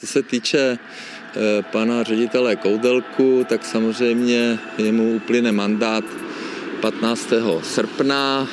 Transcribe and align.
Co 0.00 0.06
se 0.06 0.22
týče 0.22 0.78
eh, 0.78 1.62
pana 1.72 2.02
ředitele 2.02 2.56
Koudelku, 2.56 3.44
tak 3.48 3.64
samozřejmě 3.64 4.58
jemu 4.78 5.14
uplyne 5.14 5.52
mandát 5.52 6.04
15. 6.80 7.32
srpna, 7.62 8.48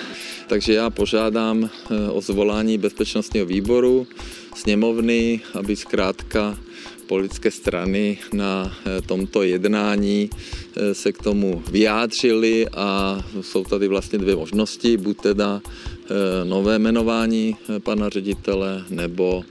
takže 0.48 0.74
já 0.74 0.90
požádám 0.90 1.70
eh, 1.70 2.10
o 2.10 2.22
zvolání 2.22 2.78
bezpečnostního 2.78 3.46
výboru 3.46 4.08
sněmovny, 4.56 5.42
aby 5.54 5.76
zkrátka 5.76 6.58
politické 7.08 7.52
strany 7.52 8.18
na 8.34 8.78
eh, 8.86 9.02
tomto 9.02 9.44
jednání 9.44 10.30
se 10.94 11.12
k 11.12 11.24
tomu 11.24 11.64
vyjádřili 11.72 12.68
a 12.74 13.20
jsou 13.42 13.64
tady 13.64 13.88
vlastně 13.88 14.20
dvě 14.20 14.36
možnosti, 14.36 14.98
buď 14.98 15.18
teda 15.22 15.62
nové 16.44 16.76
jmenování 16.76 17.56
pana 17.84 18.10
ředitele 18.10 18.84
nebo 18.90 19.44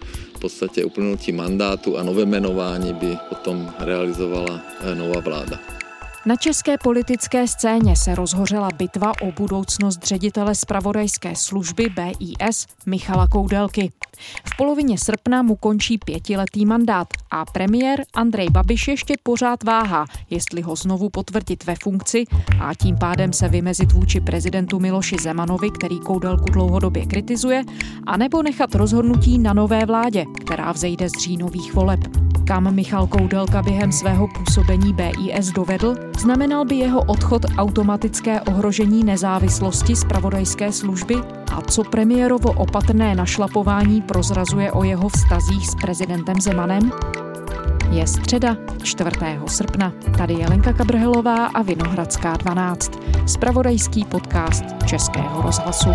podstatě 0.45 0.85
uplynutí 0.85 1.33
mandátu 1.33 1.99
a 1.99 2.03
nové 2.03 2.23
jmenování 2.23 2.93
by 2.93 3.19
potom 3.29 3.75
realizovala 3.79 4.61
eh, 4.81 4.95
nová 4.95 5.21
vláda. 5.21 5.74
Na 6.27 6.37
české 6.37 6.79
politické 6.79 7.49
scéně 7.49 7.97
se 7.97 8.15
rozhořela 8.15 8.69
bitva 8.77 9.13
o 9.23 9.33
budoucnost 9.33 10.07
ředitele 10.07 10.55
spravodajské 10.55 11.37
služby 11.37 11.89
BIS 11.89 12.67
Michala 12.87 13.29
Koudelky. 13.29 13.93
V 14.45 14.57
polovině 14.57 14.99
srpna 14.99 15.43
mu 15.43 15.57
končí 15.57 15.99
pětiletý 15.99 16.67
mandát 16.67 17.09
a 17.31 17.45
premiér 17.45 18.03
Andrej 18.15 18.49
Babiš 18.51 18.89
ještě 18.89 19.15
pořád 19.23 19.63
váhá, 19.63 20.05
jestli 20.31 20.63
ho 20.63 20.77
znovu 20.77 21.11
potvrdit 21.11 21.65
ve 21.65 21.75
funkci 21.83 22.25
a 22.61 22.75
tím 22.75 22.97
pádem 22.97 23.33
se 23.33 23.49
vymezit 23.49 23.93
vůči 23.93 24.21
prezidentu 24.21 24.81
Miloši 24.81 25.17
Zemanovi, 25.21 25.71
který 25.71 25.99
Koudelku 25.99 26.45
dlouhodobě 26.45 27.07
kritizuje, 27.07 27.63
anebo 28.07 28.43
nechat 28.43 28.75
rozhodnutí 28.75 29.39
na 29.39 29.53
nové 29.53 29.87
vládě, 29.87 30.25
která 30.41 30.73
vzejde 30.73 31.09
z 31.09 31.23
říjnových 31.25 31.75
voleb. 31.75 32.01
Kam 32.47 32.75
Michal 32.75 33.07
Koudelka 33.07 33.63
během 33.63 33.93
svého 33.93 34.29
působení 34.29 34.93
BIS 34.93 35.53
dovedl, 35.53 35.95
znamenal 36.19 36.65
by 36.65 36.75
jeho 36.75 37.03
odchod 37.03 37.43
automatické 37.57 38.41
ohrožení 38.41 39.05
nezávislosti 39.05 39.97
zpravodajské 39.97 40.73
služby 40.73 41.15
a 41.53 41.61
co 41.61 41.85
premiérovo 41.85 42.53
opatrné 42.53 43.15
našlapování 43.15 44.03
prozrazuje 44.03 44.73
o 44.73 44.85
jeho 44.85 45.09
vztazích 45.09 45.69
s 45.69 45.75
prezidentem 45.75 46.41
Zemanem? 46.41 46.93
Je 47.91 48.07
středa 48.07 48.57
4. 48.83 49.11
srpna. 49.47 49.93
Tady 50.19 50.35
je 50.35 50.49
Lenka 50.49 50.73
Kabrhelová 50.73 51.47
a 51.47 51.63
Vinohradská 51.63 52.37
12. 52.37 52.93
Spravodajský 53.27 54.05
podcast 54.05 54.65
Českého 54.87 55.43
rozhlasu. 55.43 55.91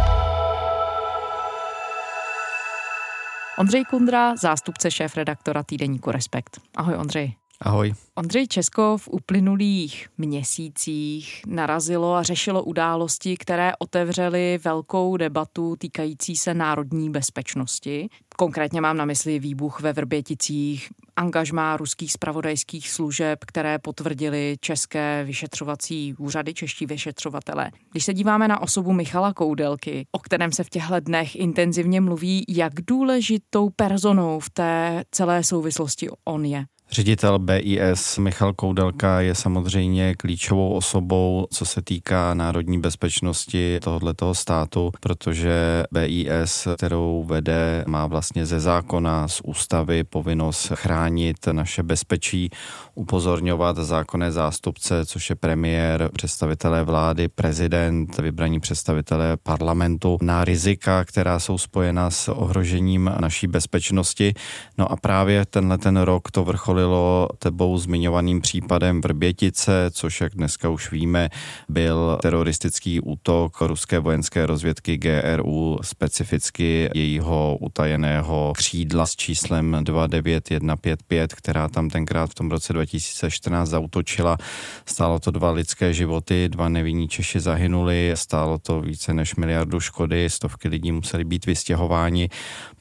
Ondřej 3.59 3.85
Kundra, 3.85 4.35
zástupce 4.35 4.91
šéf-redaktora 4.91 5.63
týdeníku 5.63 6.11
Respekt. 6.11 6.61
Ahoj 6.75 6.95
Ondřej. 6.95 7.35
Ahoj. 7.61 7.93
Ondřej 8.15 8.47
Česko 8.47 8.97
v 8.97 9.07
uplynulých 9.07 10.07
měsících 10.17 11.41
narazilo 11.47 12.15
a 12.15 12.23
řešilo 12.23 12.63
události, 12.63 13.37
které 13.37 13.71
otevřely 13.79 14.59
velkou 14.63 15.17
debatu 15.17 15.75
týkající 15.75 16.35
se 16.35 16.53
národní 16.53 17.09
bezpečnosti. 17.09 18.09
Konkrétně 18.39 18.81
mám 18.81 18.97
na 18.97 19.05
mysli 19.05 19.39
výbuch 19.39 19.81
ve 19.81 19.93
Vrběticích, 19.93 20.89
angažmá 21.15 21.77
ruských 21.77 22.11
spravodajských 22.11 22.89
služeb, 22.89 23.39
které 23.45 23.79
potvrdili 23.79 24.57
české 24.61 25.23
vyšetřovací 25.23 26.15
úřady, 26.17 26.53
čeští 26.53 26.85
vyšetřovatelé. 26.85 27.71
Když 27.91 28.05
se 28.05 28.13
díváme 28.13 28.47
na 28.47 28.61
osobu 28.61 28.93
Michala 28.93 29.33
Koudelky, 29.33 30.05
o 30.11 30.19
kterém 30.19 30.51
se 30.51 30.63
v 30.63 30.69
těchto 30.69 30.99
dnech 30.99 31.35
intenzivně 31.35 32.01
mluví, 32.01 32.45
jak 32.47 32.73
důležitou 32.73 33.69
personou 33.69 34.39
v 34.39 34.49
té 34.49 35.03
celé 35.11 35.43
souvislosti 35.43 36.09
on 36.25 36.45
je? 36.45 36.65
Ředitel 36.91 37.39
BIS 37.39 38.17
Michal 38.17 38.53
Koudelka 38.53 39.21
je 39.21 39.35
samozřejmě 39.35 40.15
klíčovou 40.15 40.73
osobou, 40.73 41.47
co 41.51 41.65
se 41.65 41.81
týká 41.81 42.33
národní 42.33 42.79
bezpečnosti 42.79 43.79
tohoto 43.79 44.35
státu, 44.35 44.91
protože 44.99 45.83
BIS, 45.91 46.67
kterou 46.77 47.23
vede, 47.27 47.83
má 47.87 48.07
vlastně 48.07 48.45
ze 48.45 48.59
zákona, 48.59 49.27
z 49.27 49.41
ústavy 49.43 50.03
povinnost 50.03 50.71
chránit 50.75 51.47
naše 51.51 51.83
bezpečí, 51.83 52.49
upozorňovat 52.95 53.77
zákonné 53.77 54.31
zástupce, 54.31 55.05
což 55.05 55.29
je 55.29 55.35
premiér, 55.35 56.09
představitelé 56.13 56.83
vlády, 56.83 57.27
prezident, 57.27 58.17
vybraní 58.17 58.59
představitelé 58.59 59.37
parlamentu 59.37 60.17
na 60.21 60.45
rizika, 60.45 61.05
která 61.05 61.39
jsou 61.39 61.57
spojena 61.57 62.11
s 62.11 62.27
ohrožením 62.27 63.11
naší 63.19 63.47
bezpečnosti. 63.47 64.33
No 64.77 64.91
a 64.91 64.95
právě 64.95 65.45
tenhle 65.45 65.77
ten 65.77 65.97
rok 65.97 66.31
to 66.31 66.43
vrcholí 66.43 66.78
vyvrcholilo 66.79 67.27
tebou 67.39 67.77
zmiňovaným 67.77 68.41
případem 68.41 69.01
Vrbětice, 69.01 69.89
což 69.91 70.21
jak 70.21 70.35
dneska 70.35 70.69
už 70.69 70.91
víme, 70.91 71.29
byl 71.69 72.17
teroristický 72.21 72.99
útok 72.99 73.61
ruské 73.61 73.99
vojenské 73.99 74.45
rozvědky 74.45 74.97
GRU, 74.97 75.77
specificky 75.81 76.89
jejího 76.95 77.57
utajeného 77.59 78.53
křídla 78.57 79.05
s 79.05 79.15
číslem 79.15 79.77
29155, 79.83 81.33
která 81.33 81.67
tam 81.67 81.89
tenkrát 81.89 82.29
v 82.29 82.35
tom 82.35 82.51
roce 82.51 82.73
2014 82.73 83.69
zautočila. 83.69 84.37
Stálo 84.85 85.19
to 85.19 85.31
dva 85.31 85.51
lidské 85.51 85.93
životy, 85.93 86.49
dva 86.49 86.69
nevinní 86.69 87.07
Češi 87.07 87.39
zahynuli, 87.39 88.11
stálo 88.15 88.57
to 88.57 88.81
více 88.81 89.13
než 89.13 89.35
miliardu 89.35 89.79
škody, 89.79 90.29
stovky 90.29 90.67
lidí 90.67 90.91
museli 90.91 91.23
být 91.23 91.45
vystěhováni. 91.45 92.29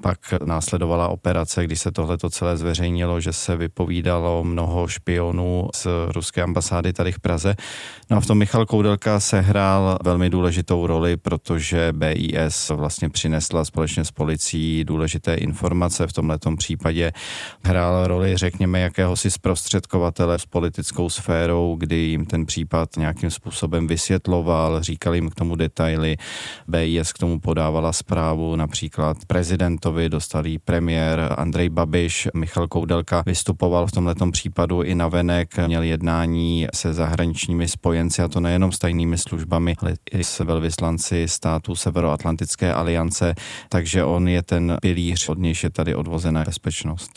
Pak 0.02 0.18
následovala 0.44 1.08
operace, 1.08 1.64
kdy 1.64 1.76
se 1.76 1.90
tohle 1.90 2.18
celé 2.30 2.56
zveřejnilo, 2.56 3.20
že 3.20 3.32
se 3.32 3.56
vypovědělo 3.56 3.87
vypovídalo 3.88 4.44
mnoho 4.44 4.88
špionů 4.88 5.68
z 5.74 5.86
ruské 6.08 6.42
ambasády 6.42 6.92
tady 6.92 7.12
v 7.12 7.20
Praze. 7.20 7.54
No 8.10 8.16
a 8.16 8.20
v 8.20 8.26
tom 8.26 8.38
Michal 8.38 8.66
Koudelka 8.66 9.20
sehrál 9.20 9.98
velmi 10.04 10.30
důležitou 10.30 10.86
roli, 10.86 11.16
protože 11.16 11.92
BIS 11.92 12.68
vlastně 12.68 13.08
přinesla 13.08 13.64
společně 13.64 14.04
s 14.04 14.10
policií 14.10 14.84
důležité 14.84 15.34
informace. 15.34 16.06
V 16.06 16.12
tomto 16.12 16.56
případě 16.56 17.12
hrál 17.64 18.06
roli, 18.06 18.36
řekněme, 18.36 18.80
jakéhosi 18.80 19.30
zprostředkovatele 19.30 20.38
s 20.38 20.46
politickou 20.46 21.08
sférou, 21.08 21.76
kdy 21.78 21.96
jim 21.96 22.26
ten 22.26 22.46
případ 22.46 22.88
nějakým 22.96 23.30
způsobem 23.30 23.86
vysvětloval, 23.86 24.82
říkal 24.82 25.14
jim 25.14 25.30
k 25.30 25.34
tomu 25.34 25.56
detaily. 25.56 26.16
BIS 26.68 27.12
k 27.12 27.18
tomu 27.18 27.40
podávala 27.40 27.92
zprávu 27.92 28.56
například 28.56 29.16
prezidentovi, 29.26 30.08
dostalý 30.08 30.58
premiér 30.58 31.34
Andrej 31.38 31.68
Babiš, 31.68 32.28
Michal 32.34 32.68
Koudelka 32.68 33.22
vystupoval 33.26 33.77
vystupoval 33.84 33.86
v 33.86 34.14
tomto 34.14 34.30
případu 34.30 34.82
i 34.82 34.94
na 34.94 35.08
venek, 35.08 35.58
měl 35.66 35.82
jednání 35.82 36.66
se 36.74 36.94
zahraničními 36.94 37.68
spojenci, 37.68 38.22
a 38.22 38.28
to 38.28 38.40
nejenom 38.40 38.72
s 38.72 38.78
tajnými 38.78 39.18
službami, 39.18 39.76
ale 39.78 39.94
i 40.10 40.24
s 40.24 40.38
velvyslanci 40.38 41.28
států 41.28 41.74
Severoatlantické 41.74 42.72
aliance, 42.72 43.34
takže 43.68 44.04
on 44.04 44.28
je 44.28 44.42
ten 44.42 44.76
pilíř, 44.82 45.28
od 45.28 45.38
nějž 45.38 45.64
je 45.64 45.70
tady 45.70 45.94
odvozená 45.94 46.44
bezpečnost. 46.44 47.10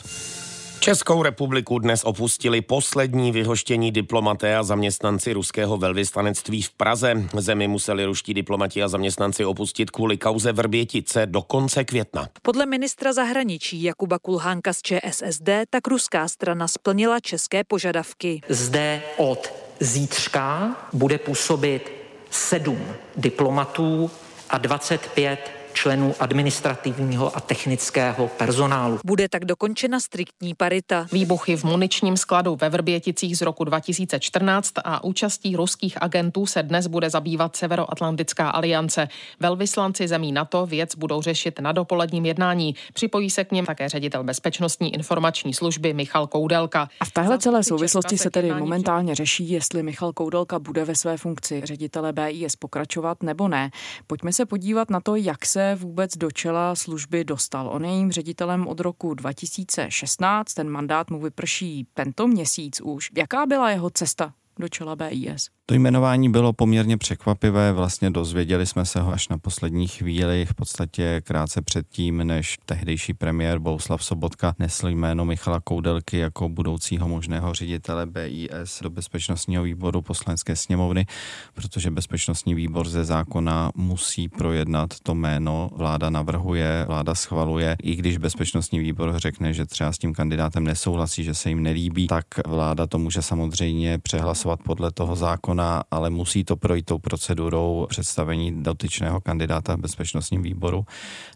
Českou 0.82 1.22
republiku 1.22 1.78
dnes 1.78 2.04
opustili 2.04 2.60
poslední 2.60 3.32
vyhoštění 3.32 3.92
diplomaté 3.92 4.56
a 4.56 4.62
zaměstnanci 4.62 5.32
ruského 5.32 5.76
velvyslanectví 5.76 6.62
v 6.62 6.70
Praze. 6.70 7.14
Zemi 7.38 7.68
museli 7.68 8.04
ruští 8.04 8.34
diplomati 8.34 8.82
a 8.82 8.88
zaměstnanci 8.88 9.44
opustit 9.44 9.90
kvůli 9.90 10.16
kauze 10.16 10.52
Vrbětice 10.52 11.26
do 11.26 11.42
konce 11.42 11.84
května. 11.84 12.28
Podle 12.42 12.66
ministra 12.66 13.12
zahraničí 13.12 13.82
Jakuba 13.82 14.18
Kulhánka 14.18 14.72
z 14.72 14.82
ČSSD 14.82 15.48
tak 15.70 15.86
ruská 15.88 16.28
strana 16.28 16.68
splnila 16.68 17.20
české 17.20 17.64
požadavky. 17.64 18.40
Zde 18.48 19.02
od 19.16 19.52
zítřka 19.80 20.76
bude 20.92 21.18
působit 21.18 21.92
sedm 22.30 22.80
diplomatů 23.16 24.10
a 24.50 24.58
25 24.58 25.61
členů 25.72 26.14
administrativního 26.20 27.36
a 27.36 27.40
technického 27.40 28.28
personálu. 28.28 28.98
Bude 29.04 29.28
tak 29.28 29.44
dokončena 29.44 30.00
striktní 30.00 30.54
parita. 30.54 31.06
Výbuchy 31.12 31.56
v 31.56 31.64
muničním 31.64 32.16
skladu 32.16 32.56
ve 32.60 32.68
Vrběticích 32.68 33.38
z 33.38 33.42
roku 33.42 33.64
2014 33.64 34.72
a 34.84 35.04
účastí 35.04 35.56
ruských 35.56 36.02
agentů 36.02 36.46
se 36.46 36.62
dnes 36.62 36.86
bude 36.86 37.10
zabývat 37.10 37.56
Severoatlantická 37.56 38.50
aliance. 38.50 39.08
Velvyslanci 39.40 40.08
zemí 40.08 40.32
NATO 40.32 40.66
věc 40.66 40.94
budou 40.94 41.22
řešit 41.22 41.60
na 41.60 41.72
dopoledním 41.72 42.26
jednání. 42.26 42.74
Připojí 42.92 43.30
se 43.30 43.44
k 43.44 43.52
něm 43.52 43.66
také 43.66 43.88
ředitel 43.88 44.24
bezpečnostní 44.24 44.94
informační 44.94 45.54
služby 45.54 45.94
Michal 45.94 46.26
Koudelka. 46.26 46.88
A 47.00 47.04
v 47.04 47.10
téhle 47.10 47.38
celé 47.38 47.64
souvislosti 47.64 48.18
se 48.18 48.30
tedy 48.30 48.54
momentálně 48.54 49.14
řeší, 49.14 49.50
jestli 49.50 49.82
Michal 49.82 50.12
Koudelka 50.12 50.58
bude 50.58 50.84
ve 50.84 50.94
své 50.94 51.16
funkci 51.16 51.60
ředitele 51.64 52.12
BIS 52.12 52.56
pokračovat 52.56 53.22
nebo 53.22 53.48
ne. 53.48 53.70
Pojďme 54.06 54.32
se 54.32 54.46
podívat 54.46 54.90
na 54.90 55.00
to, 55.00 55.16
jak 55.16 55.46
se 55.46 55.61
se 55.62 55.74
vůbec 55.74 56.16
do 56.16 56.30
čela 56.30 56.74
služby 56.74 57.24
dostal. 57.24 57.68
On 57.68 57.84
je 57.84 57.90
jím 57.90 58.12
ředitelem 58.12 58.66
od 58.66 58.80
roku 58.80 59.14
2016, 59.14 60.54
ten 60.54 60.68
mandát 60.68 61.10
mu 61.10 61.20
vyprší 61.20 61.86
tento 61.94 62.28
měsíc 62.28 62.80
už. 62.80 63.10
Jaká 63.16 63.46
byla 63.46 63.70
jeho 63.70 63.90
cesta 63.90 64.34
do 64.58 64.68
čela 64.68 64.96
BIS? 64.96 65.50
To 65.72 65.76
jmenování 65.76 66.28
bylo 66.28 66.52
poměrně 66.52 66.96
překvapivé, 66.96 67.72
vlastně 67.72 68.10
dozvěděli 68.10 68.66
jsme 68.66 68.84
se 68.84 69.00
ho 69.00 69.12
až 69.12 69.28
na 69.28 69.38
poslední 69.38 69.88
chvíli, 69.88 70.46
v 70.46 70.54
podstatě 70.54 71.22
krátce 71.24 71.62
předtím, 71.62 72.18
než 72.18 72.58
tehdejší 72.66 73.14
premiér 73.14 73.58
Bouslav 73.58 74.04
Sobotka 74.04 74.54
nesl 74.58 74.88
jméno 74.88 75.24
Michala 75.24 75.60
Koudelky 75.60 76.18
jako 76.18 76.48
budoucího 76.48 77.08
možného 77.08 77.54
ředitele 77.54 78.06
BIS 78.06 78.80
do 78.82 78.90
bezpečnostního 78.90 79.62
výboru 79.62 80.02
poslanecké 80.02 80.56
sněmovny, 80.56 81.06
protože 81.54 81.90
bezpečnostní 81.90 82.54
výbor 82.54 82.88
ze 82.88 83.04
zákona 83.04 83.70
musí 83.74 84.28
projednat 84.28 85.00
to 85.02 85.14
jméno. 85.14 85.70
Vláda 85.76 86.10
navrhuje, 86.10 86.84
vláda 86.86 87.14
schvaluje, 87.14 87.76
i 87.82 87.96
když 87.96 88.18
bezpečnostní 88.18 88.78
výbor 88.78 89.14
řekne, 89.16 89.52
že 89.52 89.66
třeba 89.66 89.92
s 89.92 89.98
tím 89.98 90.14
kandidátem 90.14 90.64
nesouhlasí, 90.64 91.24
že 91.24 91.34
se 91.34 91.48
jim 91.48 91.62
nelíbí, 91.62 92.06
tak 92.06 92.26
vláda 92.46 92.86
to 92.86 92.98
může 92.98 93.22
samozřejmě 93.22 93.98
přehlasovat 93.98 94.60
podle 94.62 94.92
toho 94.92 95.16
zákona, 95.16 95.61
ale 95.90 96.10
musí 96.10 96.44
to 96.44 96.56
projít 96.56 96.86
tou 96.86 96.98
procedurou 96.98 97.86
představení 97.88 98.62
dotyčného 98.62 99.20
kandidáta 99.20 99.76
v 99.76 99.80
bezpečnostním 99.80 100.42
výboru. 100.42 100.84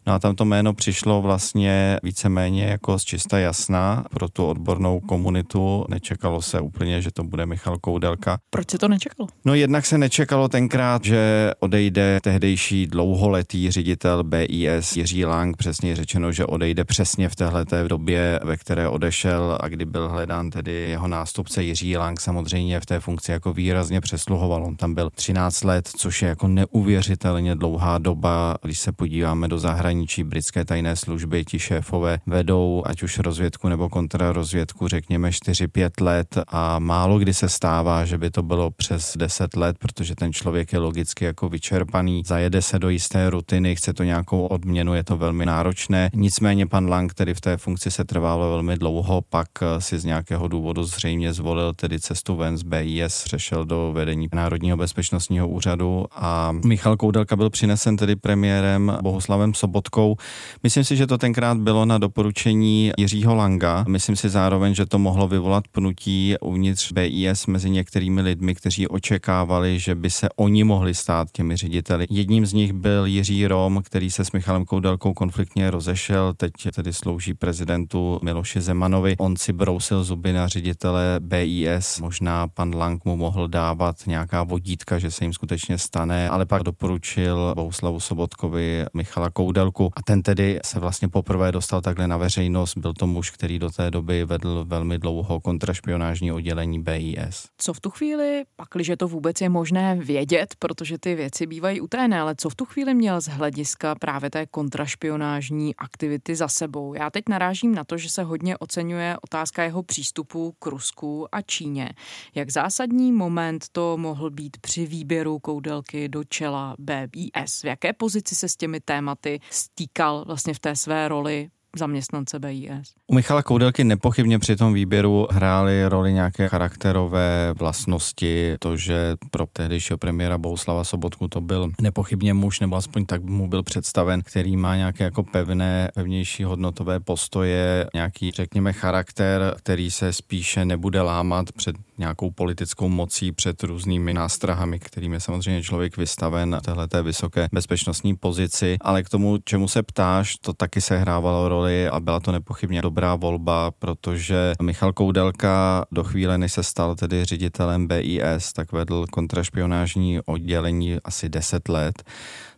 No 0.06 0.14
a 0.14 0.18
tam 0.18 0.34
to 0.34 0.44
jméno 0.44 0.74
přišlo 0.74 1.22
vlastně 1.22 1.98
víceméně 2.02 2.64
jako 2.64 2.98
z 2.98 3.04
čista 3.04 3.38
jasná 3.38 4.04
pro 4.10 4.28
tu 4.28 4.46
odbornou 4.46 5.00
komunitu. 5.00 5.84
Nečekalo 5.88 6.42
se 6.42 6.60
úplně, 6.60 7.02
že 7.02 7.10
to 7.10 7.24
bude 7.24 7.46
Michal 7.46 7.78
Koudelka. 7.78 8.38
Proč 8.50 8.70
se 8.70 8.78
to 8.78 8.88
nečekalo? 8.88 9.28
No 9.44 9.54
jednak 9.54 9.86
se 9.86 9.98
nečekalo 9.98 10.48
tenkrát, 10.48 11.04
že 11.04 11.52
odejde 11.60 12.18
tehdejší 12.22 12.86
dlouholetý 12.86 13.70
ředitel 13.70 14.24
BIS 14.24 14.96
Jiří 14.96 15.24
Lang, 15.24 15.56
přesně 15.56 15.96
řečeno, 15.96 16.32
že 16.32 16.46
odejde 16.46 16.84
přesně 16.84 17.28
v 17.28 17.36
téhle 17.36 17.64
době, 17.88 18.40
ve 18.44 18.56
které 18.56 18.88
odešel 18.88 19.58
a 19.60 19.68
kdy 19.68 19.84
byl 19.84 20.08
hledán 20.08 20.50
tedy 20.50 20.72
jeho 20.72 21.08
nástupce 21.08 21.62
Jiří 21.62 21.96
Lang 21.96 22.20
samozřejmě 22.20 22.80
v 22.80 22.86
té 22.86 23.00
funkci 23.00 23.32
jako 23.32 23.52
výrazně 23.52 24.00
přesluhoval. 24.06 24.64
On 24.64 24.76
tam 24.76 24.94
byl 24.94 25.10
13 25.10 25.64
let, 25.64 25.88
což 25.88 26.22
je 26.22 26.28
jako 26.28 26.48
neuvěřitelně 26.48 27.54
dlouhá 27.54 27.98
doba. 27.98 28.56
Když 28.62 28.78
se 28.78 28.92
podíváme 28.92 29.48
do 29.48 29.58
zahraničí 29.58 30.24
britské 30.24 30.64
tajné 30.64 30.96
služby, 30.96 31.44
ti 31.44 31.58
šéfové 31.58 32.18
vedou 32.26 32.82
ať 32.86 33.02
už 33.02 33.18
rozvědku 33.18 33.68
nebo 33.68 33.88
kontrarozvědku, 33.88 34.88
řekněme 34.88 35.30
4-5 35.30 35.90
let 36.04 36.38
a 36.48 36.78
málo 36.78 37.18
kdy 37.18 37.34
se 37.34 37.48
stává, 37.48 38.04
že 38.04 38.18
by 38.18 38.30
to 38.30 38.42
bylo 38.42 38.70
přes 38.70 39.16
10 39.16 39.56
let, 39.56 39.76
protože 39.78 40.14
ten 40.14 40.32
člověk 40.32 40.72
je 40.72 40.78
logicky 40.78 41.24
jako 41.24 41.48
vyčerpaný, 41.48 42.22
zajede 42.26 42.62
se 42.62 42.78
do 42.78 42.88
jisté 42.88 43.30
rutiny, 43.30 43.76
chce 43.76 43.92
to 43.92 44.02
nějakou 44.02 44.46
odměnu, 44.46 44.94
je 44.94 45.04
to 45.04 45.16
velmi 45.16 45.46
náročné. 45.46 46.10
Nicméně 46.14 46.66
pan 46.66 46.88
Lang, 46.88 47.10
který 47.10 47.34
v 47.34 47.40
té 47.40 47.56
funkci 47.56 47.90
se 47.90 48.04
trvalo 48.04 48.50
velmi 48.50 48.76
dlouho, 48.76 49.22
pak 49.30 49.48
si 49.78 49.98
z 49.98 50.04
nějakého 50.04 50.48
důvodu 50.48 50.84
zřejmě 50.84 51.32
zvolil 51.32 51.72
tedy 51.72 52.00
cestu 52.00 52.36
ven 52.36 52.58
z 52.58 52.62
BIS, 52.62 53.24
řešil 53.26 53.64
do 53.64 53.92
vedení 53.96 54.28
Národního 54.34 54.76
bezpečnostního 54.76 55.48
úřadu 55.48 56.04
a 56.12 56.52
Michal 56.64 56.96
Koudelka 56.96 57.36
byl 57.36 57.50
přinesen 57.50 57.96
tedy 57.96 58.16
premiérem 58.16 58.98
Bohuslavem 59.02 59.54
Sobotkou. 59.54 60.16
Myslím 60.62 60.84
si, 60.84 60.96
že 60.96 61.06
to 61.06 61.18
tenkrát 61.18 61.58
bylo 61.58 61.84
na 61.84 61.98
doporučení 61.98 62.92
Jiřího 62.98 63.34
Langa. 63.34 63.84
Myslím 63.88 64.16
si 64.16 64.28
zároveň, 64.28 64.74
že 64.74 64.86
to 64.86 64.98
mohlo 64.98 65.28
vyvolat 65.28 65.68
pnutí 65.68 66.34
uvnitř 66.40 66.92
BIS 66.92 67.46
mezi 67.46 67.70
některými 67.70 68.20
lidmi, 68.20 68.54
kteří 68.54 68.88
očekávali, 68.88 69.78
že 69.78 69.94
by 69.94 70.10
se 70.10 70.28
oni 70.36 70.64
mohli 70.64 70.94
stát 70.94 71.28
těmi 71.32 71.56
řediteli. 71.56 72.06
Jedním 72.10 72.46
z 72.46 72.52
nich 72.52 72.72
byl 72.72 73.06
Jiří 73.06 73.46
Rom, 73.46 73.82
který 73.84 74.10
se 74.10 74.24
s 74.24 74.32
Michalem 74.32 74.64
Koudelkou 74.64 75.14
konfliktně 75.14 75.70
rozešel, 75.70 76.34
teď 76.36 76.52
tedy 76.74 76.92
slouží 76.92 77.34
prezidentu 77.34 78.20
Miloši 78.22 78.60
Zemanovi. 78.60 79.14
On 79.18 79.36
si 79.36 79.52
brousil 79.52 80.04
zuby 80.04 80.32
na 80.32 80.48
ředitele 80.48 81.20
BIS. 81.20 82.00
Možná 82.00 82.48
pan 82.48 82.74
Lang 82.74 83.04
mu 83.04 83.16
mohl 83.16 83.48
dávat 83.48 83.85
nějaká 84.06 84.42
vodítka, 84.42 84.98
že 84.98 85.10
se 85.10 85.24
jim 85.24 85.32
skutečně 85.32 85.78
stane, 85.78 86.28
ale 86.28 86.46
pak 86.46 86.62
doporučil 86.62 87.52
Bouslavu 87.56 88.00
Sobotkovi 88.00 88.84
Michala 88.94 89.30
Koudelku 89.30 89.90
a 89.96 90.02
ten 90.02 90.22
tedy 90.22 90.60
se 90.64 90.80
vlastně 90.80 91.08
poprvé 91.08 91.52
dostal 91.52 91.80
takhle 91.80 92.08
na 92.08 92.16
veřejnost. 92.16 92.76
Byl 92.76 92.92
to 92.92 93.06
muž, 93.06 93.30
který 93.30 93.58
do 93.58 93.70
té 93.70 93.90
doby 93.90 94.24
vedl 94.24 94.64
velmi 94.68 94.98
dlouho 94.98 95.40
kontrašpionážní 95.40 96.32
oddělení 96.32 96.82
BIS. 96.82 97.48
Co 97.58 97.72
v 97.72 97.80
tu 97.80 97.90
chvíli, 97.90 98.44
pakliže 98.56 98.96
to 98.96 99.08
vůbec 99.08 99.40
je 99.40 99.48
možné 99.48 99.94
vědět, 99.94 100.54
protože 100.58 100.98
ty 100.98 101.14
věci 101.14 101.46
bývají 101.46 101.80
utajené, 101.80 102.20
ale 102.20 102.34
co 102.38 102.50
v 102.50 102.54
tu 102.54 102.64
chvíli 102.64 102.94
měl 102.94 103.20
z 103.20 103.28
hlediska 103.28 103.94
právě 103.94 104.30
té 104.30 104.46
kontrašpionážní 104.46 105.76
aktivity 105.76 106.36
za 106.36 106.48
sebou? 106.48 106.94
Já 106.94 107.10
teď 107.10 107.24
narážím 107.28 107.74
na 107.74 107.84
to, 107.84 107.96
že 107.98 108.08
se 108.10 108.22
hodně 108.22 108.58
oceňuje 108.58 109.16
otázka 109.22 109.62
jeho 109.62 109.82
přístupu 109.82 110.54
k 110.58 110.66
Rusku 110.66 111.26
a 111.32 111.42
Číně. 111.42 111.90
Jak 112.34 112.50
zásadní 112.50 113.12
moment 113.12 113.64
to 113.76 113.96
mohl 113.96 114.30
být 114.30 114.56
při 114.60 114.86
výběru 114.86 115.38
koudelky 115.38 116.08
do 116.08 116.24
čela 116.24 116.76
BBS? 116.78 117.62
V 117.62 117.64
jaké 117.64 117.92
pozici 117.92 118.34
se 118.34 118.48
s 118.48 118.56
těmi 118.56 118.80
tématy 118.80 119.40
stýkal 119.50 120.24
vlastně 120.26 120.54
v 120.54 120.58
té 120.58 120.76
své 120.76 121.08
roli 121.08 121.48
zaměstnance 121.78 122.38
BIS. 122.38 122.94
U 123.06 123.14
Michala 123.14 123.42
Koudelky 123.42 123.84
nepochybně 123.84 124.38
při 124.38 124.56
tom 124.56 124.74
výběru 124.74 125.26
hrály 125.30 125.88
roli 125.88 126.12
nějaké 126.12 126.48
charakterové 126.48 127.54
vlastnosti, 127.58 128.56
to, 128.58 128.76
že 128.76 129.16
pro 129.30 129.46
tehdejšího 129.46 129.98
premiéra 129.98 130.38
Bouslava 130.38 130.84
Sobotku 130.84 131.28
to 131.28 131.40
byl 131.40 131.70
nepochybně 131.80 132.34
muž, 132.34 132.60
nebo 132.60 132.76
aspoň 132.76 133.06
tak 133.06 133.24
mu 133.24 133.48
byl 133.48 133.62
představen, 133.62 134.22
který 134.22 134.56
má 134.56 134.76
nějaké 134.76 135.04
jako 135.04 135.22
pevné, 135.22 135.88
pevnější 135.94 136.44
hodnotové 136.44 137.00
postoje, 137.00 137.86
nějaký, 137.94 138.30
řekněme, 138.30 138.72
charakter, 138.72 139.54
který 139.58 139.90
se 139.90 140.12
spíše 140.12 140.64
nebude 140.64 141.02
lámat 141.02 141.52
před 141.52 141.76
nějakou 141.98 142.30
politickou 142.30 142.88
mocí 142.88 143.32
před 143.32 143.62
různými 143.62 144.14
nástrahami, 144.14 144.78
kterým 144.78 145.12
je 145.12 145.20
samozřejmě 145.20 145.62
člověk 145.62 145.96
vystaven 145.96 146.60
v 146.66 146.86
té 146.88 147.02
vysoké 147.02 147.48
bezpečnostní 147.52 148.16
pozici. 148.16 148.76
Ale 148.80 149.02
k 149.02 149.08
tomu, 149.08 149.38
čemu 149.44 149.68
se 149.68 149.82
ptáš, 149.82 150.36
to 150.36 150.52
taky 150.52 150.80
se 150.80 150.98
hrávalo 150.98 151.48
roli 151.48 151.88
a 151.88 152.00
byla 152.00 152.20
to 152.20 152.32
nepochybně 152.32 152.82
dobrá 152.82 153.14
volba, 153.14 153.70
protože 153.70 154.52
Michal 154.62 154.92
Koudelka 154.92 155.84
do 155.92 156.04
chvíle, 156.04 156.38
než 156.38 156.52
se 156.52 156.62
stal 156.62 156.94
tedy 156.94 157.24
ředitelem 157.24 157.86
BIS, 157.86 158.52
tak 158.52 158.72
vedl 158.72 159.06
kontrašpionážní 159.12 160.20
oddělení 160.20 160.96
asi 161.04 161.28
10 161.28 161.68
let 161.68 162.04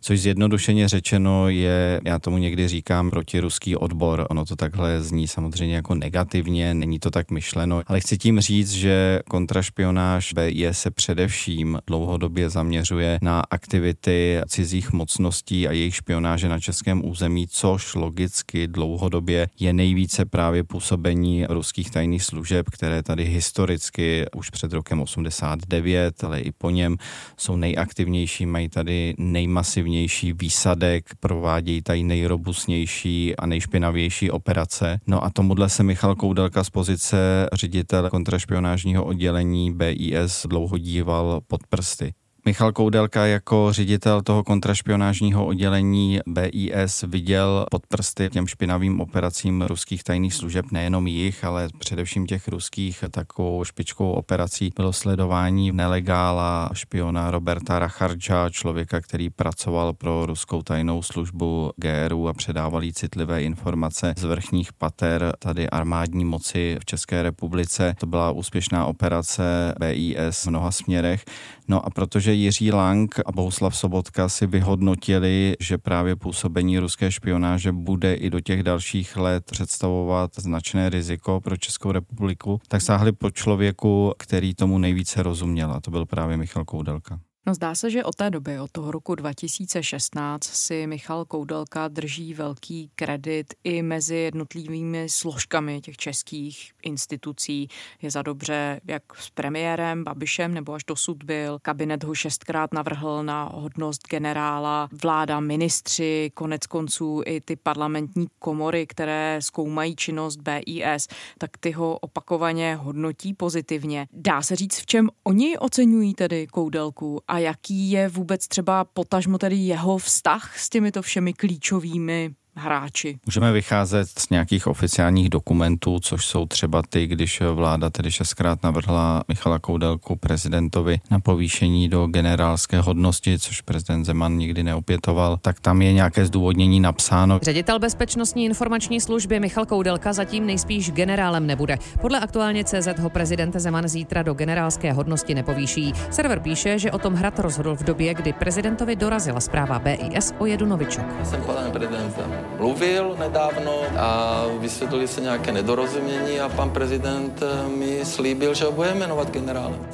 což 0.00 0.20
zjednodušeně 0.20 0.88
řečeno 0.88 1.48
je, 1.48 2.00
já 2.04 2.18
tomu 2.18 2.38
někdy 2.38 2.68
říkám, 2.68 3.10
protiruský 3.10 3.76
odbor. 3.76 4.26
Ono 4.30 4.44
to 4.44 4.56
takhle 4.56 5.02
zní 5.02 5.28
samozřejmě 5.28 5.74
jako 5.74 5.94
negativně, 5.94 6.74
není 6.74 6.98
to 6.98 7.10
tak 7.10 7.30
myšleno, 7.30 7.82
ale 7.86 8.00
chci 8.00 8.18
tím 8.18 8.40
říct, 8.40 8.70
že 8.70 9.20
kontrašpionáž 9.28 10.32
BIS 10.32 10.78
se 10.78 10.90
především 10.90 11.78
dlouhodobě 11.86 12.50
zaměřuje 12.50 13.18
na 13.22 13.42
aktivity 13.50 14.40
cizích 14.48 14.92
mocností 14.92 15.68
a 15.68 15.72
jejich 15.72 15.94
špionáže 15.94 16.48
na 16.48 16.60
českém 16.60 17.04
území, 17.04 17.46
což 17.48 17.94
logicky 17.94 18.66
dlouhodobě 18.66 19.48
je 19.60 19.72
nejvíce 19.72 20.24
právě 20.24 20.64
působení 20.64 21.46
ruských 21.48 21.90
tajných 21.90 22.22
služeb, 22.22 22.66
které 22.70 23.02
tady 23.02 23.24
historicky 23.24 24.26
už 24.36 24.50
před 24.50 24.72
rokem 24.72 25.00
89, 25.00 26.24
ale 26.24 26.40
i 26.40 26.52
po 26.52 26.70
něm 26.70 26.96
jsou 27.36 27.56
nejaktivnější, 27.56 28.46
mají 28.46 28.68
tady 28.68 29.14
nejmasivnější 29.18 30.32
výsadek, 30.32 31.10
provádějí 31.20 31.82
tady 31.82 32.02
nejrobustnější 32.02 33.36
a 33.36 33.46
nejšpinavější 33.46 34.30
operace. 34.30 35.00
No 35.06 35.24
a 35.24 35.30
tomuhle 35.30 35.68
se 35.68 35.82
Michal 35.82 36.14
Koudelka 36.14 36.64
z 36.64 36.70
pozice 36.70 37.48
ředitel 37.52 38.10
kontrašpionážního 38.10 39.04
oddělení 39.18 39.74
BIS 39.74 40.46
dlouho 40.46 40.78
díval 40.78 41.40
pod 41.46 41.66
prsty. 41.66 42.14
Michal 42.48 42.72
Koudelka 42.72 43.26
jako 43.26 43.68
ředitel 43.70 44.22
toho 44.22 44.44
kontrašpionážního 44.44 45.46
oddělení 45.46 46.20
BIS 46.26 47.04
viděl 47.06 47.66
pod 47.70 47.86
prsty 47.86 48.28
těm 48.32 48.46
špinavým 48.46 49.00
operacím 49.00 49.62
ruských 49.62 50.04
tajných 50.04 50.34
služeb, 50.34 50.66
nejenom 50.72 51.06
jich, 51.06 51.44
ale 51.44 51.68
především 51.78 52.26
těch 52.26 52.48
ruských. 52.48 53.04
Takovou 53.10 53.64
špičkou 53.64 54.10
operací 54.10 54.72
bylo 54.76 54.92
sledování 54.92 55.72
nelegála 55.72 56.70
špiona 56.72 57.30
Roberta 57.30 57.78
Racharča, 57.78 58.50
člověka, 58.50 59.00
který 59.00 59.30
pracoval 59.30 59.92
pro 59.92 60.26
ruskou 60.26 60.62
tajnou 60.62 61.02
službu 61.02 61.72
GRU 61.76 62.28
a 62.28 62.32
předával 62.32 62.82
jí 62.82 62.92
citlivé 62.92 63.42
informace 63.42 64.14
z 64.16 64.24
vrchních 64.24 64.72
pater 64.72 65.32
tady 65.38 65.70
armádní 65.70 66.24
moci 66.24 66.76
v 66.80 66.84
České 66.84 67.22
republice. 67.22 67.94
To 67.98 68.06
byla 68.06 68.30
úspěšná 68.30 68.86
operace 68.86 69.74
BIS 69.80 70.44
v 70.44 70.46
mnoha 70.46 70.70
směrech. 70.70 71.24
No 71.70 71.86
a 71.86 71.90
protože 71.90 72.34
Jiří 72.38 72.72
Lang 72.72 73.20
a 73.26 73.32
Bohuslav 73.32 73.76
Sobotka 73.76 74.28
si 74.28 74.46
vyhodnotili, 74.46 75.56
že 75.60 75.78
právě 75.78 76.16
působení 76.16 76.78
ruské 76.78 77.10
špionáže 77.10 77.72
bude 77.72 78.14
i 78.14 78.30
do 78.30 78.40
těch 78.40 78.62
dalších 78.62 79.16
let 79.16 79.44
představovat 79.50 80.30
značné 80.36 80.90
riziko 80.90 81.40
pro 81.40 81.56
Českou 81.56 81.92
republiku, 81.92 82.60
tak 82.68 82.82
sáhli 82.82 83.12
po 83.12 83.30
člověku, 83.30 84.12
který 84.18 84.54
tomu 84.54 84.78
nejvíce 84.78 85.22
rozuměl 85.22 85.72
a 85.72 85.80
to 85.80 85.90
byl 85.90 86.06
právě 86.06 86.36
Michal 86.36 86.64
Koudelka. 86.64 87.20
No 87.46 87.54
zdá 87.54 87.74
se, 87.74 87.90
že 87.90 88.04
od 88.04 88.14
té 88.14 88.30
doby, 88.30 88.60
od 88.60 88.70
toho 88.70 88.90
roku 88.90 89.14
2016, 89.14 90.44
si 90.44 90.86
Michal 90.86 91.24
Koudelka 91.24 91.88
drží 91.88 92.34
velký 92.34 92.90
kredit 92.94 93.54
i 93.64 93.82
mezi 93.82 94.16
jednotlivými 94.16 95.08
složkami 95.08 95.80
těch 95.80 95.96
českých 95.96 96.72
institucí. 96.82 97.68
Je 98.02 98.10
za 98.10 98.22
dobře 98.22 98.80
jak 98.84 99.02
s 99.18 99.30
premiérem 99.30 100.04
Babišem, 100.04 100.54
nebo 100.54 100.72
až 100.74 100.84
dosud 100.84 101.22
byl. 101.22 101.58
Kabinet 101.62 102.04
ho 102.04 102.14
šestkrát 102.14 102.74
navrhl 102.74 103.22
na 103.22 103.44
hodnost 103.54 104.08
generála. 104.10 104.88
Vláda, 105.02 105.40
ministři, 105.40 106.30
konec 106.34 106.66
konců 106.66 107.22
i 107.26 107.40
ty 107.40 107.56
parlamentní 107.56 108.26
komory, 108.38 108.86
které 108.86 109.38
zkoumají 109.42 109.96
činnost 109.96 110.36
BIS, 110.36 111.08
tak 111.38 111.50
ty 111.60 111.70
ho 111.70 111.98
opakovaně 111.98 112.74
hodnotí 112.74 113.34
pozitivně. 113.34 114.06
Dá 114.12 114.42
se 114.42 114.56
říct, 114.56 114.78
v 114.78 114.86
čem 114.86 115.10
oni 115.24 115.58
oceňují 115.58 116.14
tedy 116.14 116.46
Koudelku 116.46 117.20
a 117.28 117.38
jaký 117.38 117.90
je 117.90 118.08
vůbec 118.08 118.48
třeba 118.48 118.84
potažmo 118.84 119.38
tedy 119.38 119.56
jeho 119.56 119.98
vztah 119.98 120.58
s 120.58 120.68
těmito 120.68 121.02
všemi 121.02 121.32
klíčovými 121.34 122.34
hráči. 122.58 123.18
Můžeme 123.26 123.52
vycházet 123.52 124.08
z 124.18 124.30
nějakých 124.30 124.66
oficiálních 124.66 125.28
dokumentů, 125.28 125.98
což 126.00 126.26
jsou 126.26 126.46
třeba 126.46 126.82
ty, 126.88 127.06
když 127.06 127.42
vláda 127.54 127.90
tedy 127.90 128.10
šestkrát 128.12 128.62
navrhla 128.62 129.24
Michala 129.28 129.58
Koudelku 129.58 130.16
prezidentovi 130.16 131.00
na 131.10 131.20
povýšení 131.20 131.88
do 131.88 132.06
generálské 132.06 132.80
hodnosti, 132.80 133.38
což 133.38 133.60
prezident 133.60 134.04
Zeman 134.04 134.36
nikdy 134.36 134.62
neopětoval, 134.62 135.38
tak 135.42 135.60
tam 135.60 135.82
je 135.82 135.92
nějaké 135.92 136.26
zdůvodnění 136.26 136.80
napsáno. 136.80 137.38
Ředitel 137.42 137.78
bezpečnostní 137.78 138.44
informační 138.44 139.00
služby 139.00 139.40
Michal 139.40 139.66
Koudelka 139.66 140.12
zatím 140.12 140.46
nejspíš 140.46 140.90
generálem 140.90 141.46
nebude. 141.46 141.78
Podle 142.00 142.20
aktuálně 142.20 142.64
CZ 142.64 142.98
ho 142.98 143.10
prezident 143.10 143.56
Zeman 143.56 143.88
zítra 143.88 144.22
do 144.22 144.34
generálské 144.34 144.92
hodnosti 144.92 145.34
nepovýší. 145.34 145.92
Server 146.10 146.40
píše, 146.40 146.78
že 146.78 146.90
o 146.90 146.98
tom 146.98 147.14
hrad 147.14 147.38
rozhodl 147.38 147.76
v 147.76 147.84
době, 147.84 148.14
kdy 148.14 148.32
prezidentovi 148.32 148.96
dorazila 148.96 149.40
zpráva 149.40 149.78
BIS 149.78 150.34
o 150.38 150.46
Jedu 150.46 150.66
Novičok. 150.66 151.04
Jsem 151.24 151.42
panem 151.42 151.72
prezidentem 151.72 152.47
mluvil 152.56 153.16
nedávno 153.18 153.82
a 153.98 154.42
vysvětlili 154.58 155.08
se 155.08 155.20
nějaké 155.20 155.52
nedorozumění 155.52 156.40
a 156.40 156.48
pan 156.48 156.70
prezident 156.70 157.42
eh, 157.42 157.68
mi 157.68 158.00
slíbil, 158.04 158.54
že 158.54 158.64
ho 158.64 158.72
bude 158.72 158.94
jmenovat 158.94 159.30
generálem. 159.30 159.86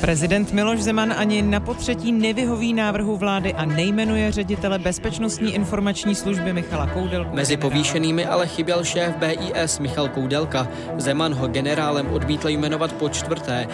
Prezident 0.00 0.52
Miloš 0.52 0.82
Zeman 0.82 1.14
ani 1.16 1.42
na 1.42 1.60
potřetí 1.60 2.12
nevyhoví 2.12 2.72
návrhu 2.72 3.16
vlády 3.16 3.54
a 3.54 3.64
nejmenuje 3.64 4.32
ředitele 4.32 4.78
Bezpečnostní 4.78 5.54
informační 5.54 6.14
služby 6.14 6.52
Michala 6.52 6.86
Koudelku. 6.86 7.36
Mezi 7.36 7.56
povýšenými 7.56 8.26
ale 8.26 8.46
chyběl 8.46 8.84
šéf 8.84 9.16
BIS 9.16 9.78
Michal 9.78 10.08
Koudelka. 10.08 10.68
Zeman 10.98 11.34
ho 11.34 11.48
generálem 11.48 12.06
odmítl 12.12 12.48
jmenovat 12.48 12.92
po 12.92 13.08
čtvrté. 13.08 13.68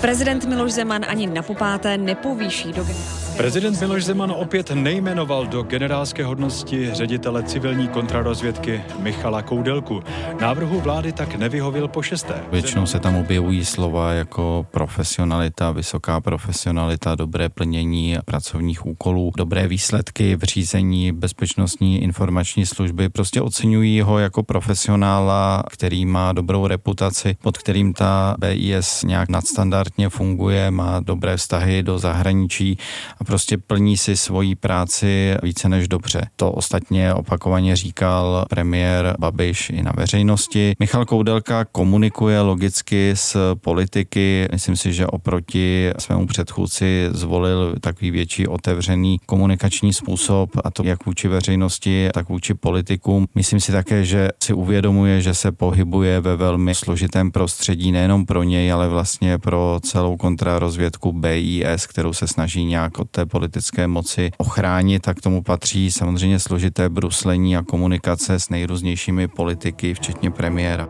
Prezident 0.00 0.44
Miloš 0.44 0.72
Zeman 0.72 1.04
ani 1.08 1.26
na 1.26 1.42
popáté 1.42 1.98
nepovýší 1.98 2.72
do 2.72 2.84
generálské 2.84 3.27
Prezident 3.38 3.80
Miloš 3.80 4.04
Zeman 4.04 4.30
opět 4.30 4.70
nejmenoval 4.70 5.46
do 5.46 5.62
generálské 5.62 6.24
hodnosti 6.24 6.90
ředitele 6.92 7.42
civilní 7.42 7.88
kontrarozvědky 7.88 8.82
Michala 8.98 9.42
Koudelku. 9.42 10.02
Návrhu 10.40 10.80
vlády 10.80 11.12
tak 11.12 11.34
nevyhovil 11.34 11.88
po 11.88 12.02
šesté. 12.02 12.34
Většinou 12.52 12.86
se 12.86 13.00
tam 13.00 13.16
objevují 13.16 13.64
slova 13.64 14.12
jako 14.12 14.66
profesionalita, 14.70 15.70
vysoká 15.70 16.20
profesionalita, 16.20 17.14
dobré 17.14 17.48
plnění 17.48 18.16
pracovních 18.24 18.86
úkolů, 18.86 19.32
dobré 19.36 19.68
výsledky 19.68 20.36
v 20.36 20.42
řízení 20.42 21.12
bezpečnostní 21.12 22.02
informační 22.02 22.66
služby. 22.66 23.08
Prostě 23.08 23.40
oceňují 23.40 24.00
ho 24.00 24.18
jako 24.18 24.42
profesionála, 24.42 25.62
který 25.70 26.06
má 26.06 26.32
dobrou 26.32 26.66
reputaci, 26.66 27.36
pod 27.42 27.58
kterým 27.58 27.92
ta 27.92 28.36
BIS 28.38 29.02
nějak 29.02 29.28
nadstandardně 29.28 30.08
funguje, 30.08 30.70
má 30.70 31.00
dobré 31.00 31.36
vztahy 31.36 31.82
do 31.82 31.98
zahraničí 31.98 32.78
a 33.20 33.24
prostě 33.28 33.58
plní 33.58 33.96
si 33.96 34.16
svoji 34.16 34.54
práci 34.54 35.34
více 35.42 35.68
než 35.68 35.88
dobře. 35.88 36.28
To 36.36 36.52
ostatně 36.52 37.14
opakovaně 37.14 37.76
říkal 37.76 38.44
premiér 38.50 39.16
Babiš 39.18 39.70
i 39.70 39.82
na 39.82 39.92
veřejnosti. 39.96 40.74
Michal 40.80 41.04
Koudelka 41.04 41.64
komunikuje 41.64 42.40
logicky 42.40 43.10
s 43.14 43.54
politiky. 43.54 44.48
Myslím 44.52 44.76
si, 44.76 44.92
že 44.92 45.06
oproti 45.06 45.90
svému 45.98 46.26
předchůdci 46.26 47.08
zvolil 47.10 47.74
takový 47.80 48.10
větší 48.10 48.46
otevřený 48.46 49.18
komunikační 49.26 49.92
způsob 49.92 50.50
a 50.64 50.70
to 50.70 50.82
jak 50.82 51.06
vůči 51.06 51.28
veřejnosti, 51.28 52.08
tak 52.14 52.28
vůči 52.28 52.54
politikům. 52.54 53.26
Myslím 53.34 53.60
si 53.60 53.72
také, 53.72 54.04
že 54.04 54.28
si 54.42 54.52
uvědomuje, 54.52 55.20
že 55.20 55.34
se 55.34 55.52
pohybuje 55.52 56.20
ve 56.20 56.36
velmi 56.36 56.74
složitém 56.74 57.30
prostředí 57.30 57.92
nejenom 57.92 58.26
pro 58.26 58.42
něj, 58.42 58.72
ale 58.72 58.88
vlastně 58.88 59.38
pro 59.38 59.80
celou 59.82 60.16
kontrarozvědku 60.16 61.12
BIS, 61.12 61.86
kterou 61.86 62.12
se 62.12 62.26
snaží 62.26 62.64
nějak 62.64 62.98
od 62.98 63.17
té 63.18 63.26
politické 63.26 63.86
moci 63.86 64.30
ochránit, 64.38 65.02
tak 65.02 65.20
tomu 65.20 65.42
patří 65.42 65.90
samozřejmě 65.90 66.38
složité 66.38 66.88
bruslení 66.88 67.56
a 67.56 67.62
komunikace 67.62 68.40
s 68.40 68.48
nejrůznějšími 68.48 69.28
politiky, 69.28 69.94
včetně 69.94 70.30
premiéra. 70.30 70.88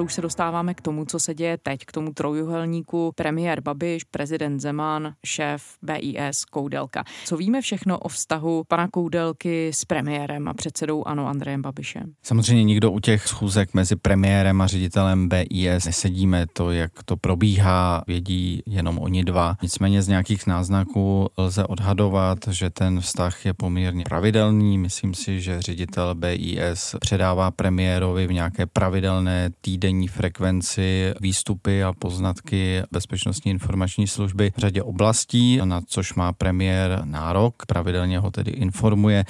To 0.00 0.04
už 0.04 0.14
se 0.14 0.22
dostáváme 0.22 0.74
k 0.74 0.80
tomu, 0.80 1.04
co 1.04 1.18
se 1.18 1.34
děje 1.34 1.58
teď, 1.58 1.84
k 1.84 1.92
tomu 1.92 2.12
trojuhelníku 2.12 3.12
premiér 3.14 3.60
Babiš, 3.60 4.04
prezident 4.04 4.60
Zeman, 4.60 5.12
šéf 5.24 5.62
BIS 5.82 6.44
Koudelka. 6.44 7.04
Co 7.24 7.36
víme 7.36 7.60
všechno 7.60 7.98
o 7.98 8.08
vztahu 8.08 8.64
pana 8.68 8.88
Koudelky 8.88 9.68
s 9.68 9.84
premiérem 9.84 10.48
a 10.48 10.54
předsedou 10.54 11.08
ANO 11.08 11.28
Andrejem 11.28 11.62
Babišem? 11.62 12.12
Samozřejmě 12.22 12.64
nikdo 12.64 12.90
u 12.90 13.00
těch 13.00 13.26
schůzek 13.26 13.74
mezi 13.74 13.96
premiérem 13.96 14.60
a 14.60 14.66
ředitelem 14.66 15.28
BIS 15.28 15.84
nesedíme. 15.84 16.46
To, 16.52 16.70
jak 16.70 16.92
to 17.04 17.16
probíhá, 17.16 18.04
vědí 18.06 18.62
jenom 18.66 18.98
oni 18.98 19.24
dva. 19.24 19.56
Nicméně 19.62 20.02
z 20.02 20.08
nějakých 20.08 20.46
náznaků 20.46 21.28
lze 21.38 21.64
odhadovat, 21.64 22.38
že 22.50 22.70
ten 22.70 23.00
vztah 23.00 23.46
je 23.46 23.54
poměrně 23.54 24.04
pravidelný. 24.04 24.78
Myslím 24.78 25.14
si, 25.14 25.40
že 25.40 25.62
ředitel 25.62 26.14
BIS 26.14 26.96
předává 27.00 27.50
premiérovi 27.50 28.26
v 28.26 28.32
nějaké 28.32 28.66
pravidelné 28.66 29.50
týdenní 29.60 29.89
denní 29.90 30.08
frekvenci 30.08 31.14
výstupy 31.20 31.84
a 31.84 31.92
poznatky 31.92 32.82
Bezpečnostní 32.92 33.50
informační 33.50 34.06
služby 34.06 34.52
v 34.56 34.60
řadě 34.60 34.82
oblastí, 34.82 35.60
na 35.64 35.80
což 35.86 36.14
má 36.14 36.32
premiér 36.32 37.00
nárok, 37.04 37.66
pravidelně 37.66 38.18
ho 38.18 38.30
tedy 38.30 38.50
informuje. 38.50 39.24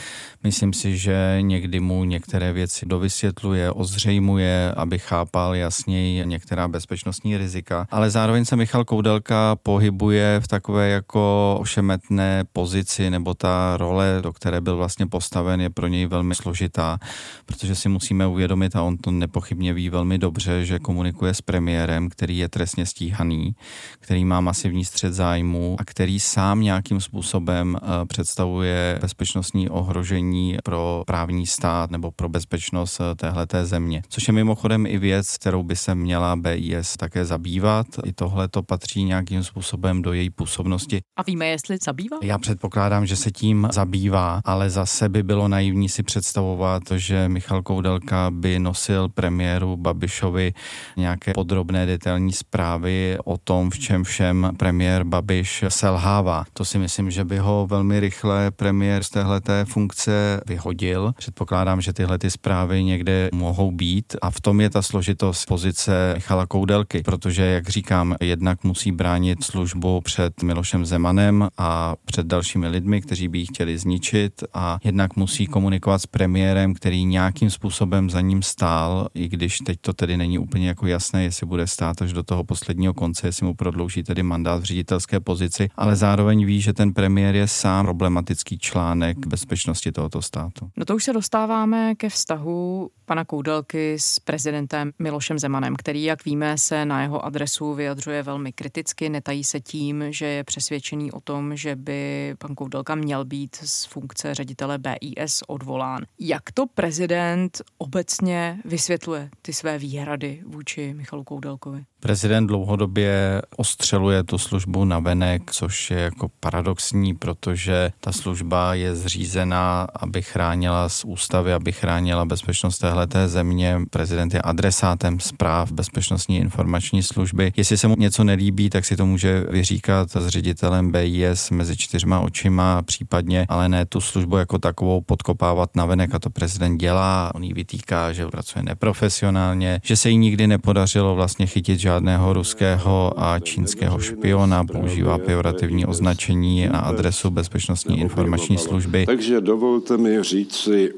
Myslím 0.44 0.72
si, 0.72 0.96
že 0.96 1.38
někdy 1.40 1.80
mu 1.80 2.04
některé 2.04 2.52
věci 2.52 2.86
dovysvětluje, 2.86 3.72
ozřejmuje, 3.72 4.72
aby 4.76 4.98
chápal 4.98 5.54
jasněji 5.54 6.26
některá 6.26 6.68
bezpečnostní 6.68 7.36
rizika. 7.36 7.86
Ale 7.90 8.10
zároveň 8.10 8.44
se 8.44 8.56
Michal 8.56 8.84
Koudelka 8.84 9.56
pohybuje 9.62 10.40
v 10.40 10.48
takové 10.48 10.88
jako 10.88 11.56
ošemetné 11.60 12.44
pozici, 12.52 13.10
nebo 13.10 13.34
ta 13.34 13.76
role, 13.76 14.18
do 14.22 14.32
které 14.32 14.60
byl 14.60 14.76
vlastně 14.76 15.06
postaven, 15.06 15.60
je 15.60 15.70
pro 15.70 15.86
něj 15.86 16.06
velmi 16.06 16.34
složitá, 16.34 16.98
protože 17.46 17.74
si 17.74 17.88
musíme 17.88 18.26
uvědomit, 18.26 18.76
a 18.76 18.82
on 18.82 18.96
to 18.96 19.10
nepochybně 19.10 19.74
ví 19.74 19.88
velmi 19.88 20.18
dobře, 20.18 20.49
dobře, 20.50 20.66
že 20.66 20.78
komunikuje 20.78 21.34
s 21.34 21.40
premiérem, 21.40 22.08
který 22.08 22.38
je 22.38 22.48
trestně 22.48 22.86
stíhaný, 22.86 23.54
který 24.00 24.24
má 24.24 24.40
masivní 24.40 24.84
střed 24.84 25.12
zájmu 25.12 25.76
a 25.78 25.84
který 25.84 26.20
sám 26.20 26.60
nějakým 26.60 27.00
způsobem 27.00 27.76
eh, 27.76 28.06
představuje 28.06 28.98
bezpečnostní 29.00 29.68
ohrožení 29.68 30.56
pro 30.64 31.02
právní 31.06 31.46
stát 31.46 31.90
nebo 31.90 32.10
pro 32.10 32.28
bezpečnost 32.28 33.00
eh, 33.00 33.14
téhleté 33.14 33.66
země. 33.66 34.02
Což 34.08 34.28
je 34.28 34.32
mimochodem 34.32 34.86
i 34.86 34.98
věc, 34.98 35.36
kterou 35.36 35.62
by 35.62 35.76
se 35.76 35.94
měla 35.94 36.36
BIS 36.36 36.96
také 36.96 37.24
zabývat. 37.24 37.86
I 38.04 38.12
tohle 38.12 38.48
to 38.48 38.62
patří 38.62 39.04
nějakým 39.04 39.44
způsobem 39.44 40.02
do 40.02 40.12
její 40.12 40.30
působnosti. 40.30 41.00
A 41.16 41.22
víme, 41.22 41.46
jestli 41.46 41.78
zabývá? 41.84 42.16
Já 42.22 42.38
předpokládám, 42.38 43.06
že 43.06 43.16
se 43.16 43.30
tím 43.30 43.68
zabývá, 43.72 44.40
ale 44.44 44.70
zase 44.70 45.08
by 45.08 45.22
bylo 45.22 45.48
naivní 45.48 45.88
si 45.88 46.02
představovat, 46.02 46.82
že 46.96 47.28
Michal 47.28 47.62
Koudelka 47.62 48.30
by 48.30 48.58
nosil 48.58 49.08
premiéru 49.08 49.76
Babišovi 49.76 50.29
Babišovi 50.30 50.52
nějaké 50.96 51.32
podrobné 51.34 51.86
detailní 51.86 52.32
zprávy 52.32 53.18
o 53.24 53.36
tom, 53.36 53.70
v 53.70 53.78
čem 53.78 54.04
všem 54.04 54.52
premiér 54.56 55.04
Babiš 55.04 55.64
selhává. 55.68 56.44
To 56.52 56.64
si 56.64 56.78
myslím, 56.78 57.10
že 57.10 57.24
by 57.24 57.38
ho 57.38 57.66
velmi 57.70 58.00
rychle 58.00 58.50
premiér 58.50 59.02
z 59.02 59.10
téhleté 59.10 59.64
funkce 59.64 60.40
vyhodil. 60.46 61.12
Předpokládám, 61.16 61.80
že 61.80 61.92
tyhle 61.92 62.18
ty 62.18 62.30
zprávy 62.30 62.84
někde 62.84 63.28
mohou 63.32 63.70
být 63.70 64.16
a 64.22 64.30
v 64.30 64.40
tom 64.40 64.60
je 64.60 64.70
ta 64.70 64.82
složitost 64.82 65.46
pozice 65.46 66.12
Michala 66.14 66.46
Koudelky, 66.46 67.02
protože, 67.02 67.44
jak 67.44 67.68
říkám, 67.68 68.16
jednak 68.20 68.64
musí 68.64 68.92
bránit 68.92 69.44
službu 69.44 70.00
před 70.00 70.42
Milošem 70.42 70.86
Zemanem 70.86 71.48
a 71.58 71.94
před 72.04 72.26
dalšími 72.26 72.68
lidmi, 72.68 73.00
kteří 73.00 73.28
by 73.28 73.38
ji 73.38 73.46
chtěli 73.46 73.78
zničit 73.78 74.44
a 74.54 74.78
jednak 74.84 75.16
musí 75.16 75.46
komunikovat 75.46 75.98
s 75.98 76.06
premiérem, 76.06 76.74
který 76.74 77.04
nějakým 77.04 77.50
způsobem 77.50 78.10
za 78.10 78.20
ním 78.20 78.42
stál, 78.42 79.08
i 79.14 79.28
když 79.28 79.58
teď 79.58 79.78
to 79.80 79.92
tedy 79.92 80.16
není 80.20 80.38
úplně 80.38 80.68
jako 80.68 80.86
jasné, 80.86 81.22
jestli 81.22 81.46
bude 81.46 81.66
stát 81.66 82.02
až 82.02 82.12
do 82.12 82.22
toho 82.22 82.44
posledního 82.44 82.94
konce, 82.94 83.28
jestli 83.28 83.46
mu 83.46 83.54
prodlouží 83.54 84.02
tedy 84.02 84.22
mandát 84.22 84.60
v 84.60 84.64
ředitelské 84.64 85.20
pozici, 85.20 85.68
ale 85.76 85.96
zároveň 85.96 86.44
ví, 86.44 86.60
že 86.60 86.72
ten 86.72 86.92
premiér 86.92 87.34
je 87.34 87.48
sám 87.48 87.86
problematický 87.86 88.58
článek 88.58 89.26
bezpečnosti 89.26 89.92
tohoto 89.92 90.22
státu. 90.22 90.70
No 90.76 90.84
to 90.84 90.94
už 90.94 91.04
se 91.04 91.12
dostáváme 91.12 91.94
ke 91.94 92.08
vztahu 92.08 92.90
pana 93.04 93.24
Koudelky 93.24 93.94
s 93.98 94.18
prezidentem 94.18 94.92
Milošem 94.98 95.38
Zemanem, 95.38 95.76
který, 95.76 96.04
jak 96.04 96.24
víme, 96.24 96.58
se 96.58 96.84
na 96.84 97.02
jeho 97.02 97.24
adresu 97.24 97.74
vyjadřuje 97.74 98.22
velmi 98.22 98.52
kriticky, 98.52 99.08
netají 99.08 99.44
se 99.44 99.60
tím, 99.60 100.04
že 100.10 100.26
je 100.26 100.44
přesvědčený 100.44 101.12
o 101.12 101.20
tom, 101.20 101.56
že 101.56 101.76
by 101.76 102.34
pan 102.38 102.54
Koudelka 102.54 102.94
měl 102.94 103.24
být 103.24 103.56
z 103.56 103.84
funkce 103.84 104.34
ředitele 104.34 104.78
BIS 104.78 105.42
odvolán. 105.46 106.04
Jak 106.18 106.52
to 106.54 106.66
prezident 106.66 107.62
obecně 107.78 108.58
vysvětluje 108.64 109.30
ty 109.42 109.52
své 109.52 109.78
výhrady 110.10 110.40
vůči 110.46 110.94
Michalu 110.94 111.24
Koudelkovi? 111.24 111.84
Prezident 112.00 112.46
dlouhodobě 112.46 113.42
ostřeluje 113.56 114.22
tu 114.22 114.38
službu 114.38 114.84
na 114.84 114.98
venek, 114.98 115.50
což 115.52 115.90
je 115.90 115.98
jako 115.98 116.30
paradoxní, 116.40 117.14
protože 117.14 117.92
ta 118.00 118.12
služba 118.12 118.74
je 118.74 118.94
zřízená, 118.94 119.86
aby 119.94 120.22
chránila 120.22 120.88
z 120.88 121.04
ústavy, 121.04 121.52
aby 121.52 121.72
chránila 121.72 122.24
bezpečnost 122.24 122.78
téhleté 122.78 123.28
země. 123.28 123.80
Prezident 123.90 124.34
je 124.34 124.42
adresátem 124.42 125.20
zpráv 125.20 125.72
bezpečnostní 125.72 126.36
informační 126.36 127.02
služby. 127.02 127.52
Jestli 127.56 127.78
se 127.78 127.88
mu 127.88 127.94
něco 127.98 128.24
nelíbí, 128.24 128.70
tak 128.70 128.84
si 128.84 128.96
to 128.96 129.06
může 129.06 129.40
vyříkat 129.40 130.10
s 130.10 130.28
ředitelem 130.28 130.92
BIS 130.92 131.50
mezi 131.50 131.76
čtyřma 131.76 132.20
očima, 132.20 132.82
případně, 132.82 133.46
ale 133.48 133.68
ne 133.68 133.86
tu 133.86 134.00
službu 134.00 134.36
jako 134.36 134.58
takovou 134.58 135.00
podkopávat 135.00 135.76
na 135.76 135.86
venek 135.86 136.14
a 136.14 136.18
to 136.18 136.30
prezident 136.30 136.78
dělá. 136.78 137.34
On 137.34 137.44
jí 137.44 137.52
vytýká, 137.52 138.12
že 138.12 138.26
pracuje 138.26 138.62
neprofesionálně, 138.62 139.80
že 139.84 139.99
se 140.00 140.10
jí 140.10 140.16
nikdy 140.16 140.46
nepodařilo 140.46 141.14
vlastně 141.14 141.46
chytit 141.46 141.78
žádného 141.78 142.32
ruského 142.32 143.12
a 143.16 143.38
čínského 143.38 143.98
špiona, 143.98 144.64
používá 144.64 145.18
pejorativní 145.18 145.86
označení 145.86 146.68
na 146.68 146.78
adresu 146.78 147.30
Bezpečnostní 147.30 148.00
informační 148.00 148.58
služby. 148.58 149.06
Takže 149.06 149.40
dovolte 149.40 149.96
mi 149.96 150.22
říci 150.22 150.92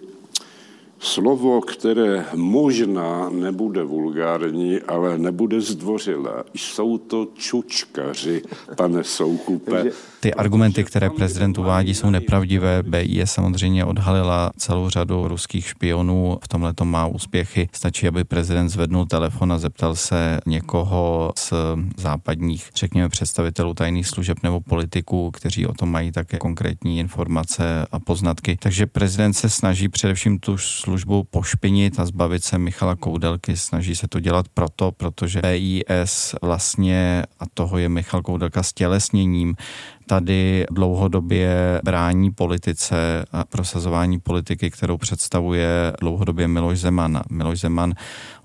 slovo, 1.02 1.60
které 1.60 2.24
možná 2.34 3.30
nebude 3.30 3.84
vulgární, 3.84 4.80
ale 4.80 5.18
nebude 5.18 5.60
zdvořilé. 5.60 6.44
Jsou 6.54 6.98
to 6.98 7.26
čučkaři, 7.34 8.42
pane 8.76 9.04
Soukupe. 9.04 9.84
Ty 10.20 10.34
argumenty, 10.34 10.84
které 10.84 11.10
prezident 11.10 11.58
uvádí, 11.58 11.94
jsou 11.94 12.10
nepravdivé. 12.10 12.82
BIS 12.82 13.30
samozřejmě 13.30 13.84
odhalila 13.84 14.50
celou 14.56 14.88
řadu 14.88 15.28
ruských 15.28 15.66
špionů. 15.66 16.38
V 16.44 16.48
tomhle 16.48 16.74
to 16.74 16.84
má 16.84 17.06
úspěchy. 17.06 17.68
Stačí, 17.72 18.08
aby 18.08 18.24
prezident 18.24 18.68
zvednul 18.68 19.06
telefon 19.06 19.52
a 19.52 19.58
zeptal 19.58 19.94
se 19.94 20.40
někoho 20.46 21.32
z 21.36 21.52
západních, 21.96 22.70
řekněme, 22.76 23.08
představitelů 23.08 23.74
tajných 23.74 24.06
služeb 24.06 24.38
nebo 24.42 24.60
politiků, 24.60 25.30
kteří 25.30 25.66
o 25.66 25.72
tom 25.72 25.90
mají 25.90 26.12
také 26.12 26.38
konkrétní 26.38 26.98
informace 26.98 27.86
a 27.92 27.98
poznatky. 27.98 28.58
Takže 28.62 28.86
prezident 28.86 29.32
se 29.32 29.50
snaží 29.50 29.88
především 29.88 30.38
tu 30.38 30.58
službu 30.58 30.91
pošpinit 31.30 32.00
a 32.00 32.06
zbavit 32.06 32.44
se 32.44 32.58
Michala 32.58 32.96
Koudelky. 32.96 33.56
Snaží 33.56 33.94
se 33.94 34.08
to 34.08 34.20
dělat 34.20 34.48
proto, 34.48 34.92
protože 34.92 35.40
BIS 35.42 36.34
vlastně, 36.42 37.22
a 37.40 37.44
toho 37.54 37.78
je 37.78 37.88
Michal 37.88 38.22
Koudelka 38.22 38.62
stělesněním, 38.62 39.56
tady 40.06 40.66
dlouhodobě 40.70 41.80
brání 41.84 42.30
politice 42.30 43.24
a 43.32 43.44
prosazování 43.44 44.20
politiky, 44.20 44.70
kterou 44.70 44.96
představuje 44.98 45.92
dlouhodobě 46.00 46.48
Miloš 46.48 46.78
Zeman. 46.78 47.22
Miloš 47.30 47.60
Zeman 47.60 47.94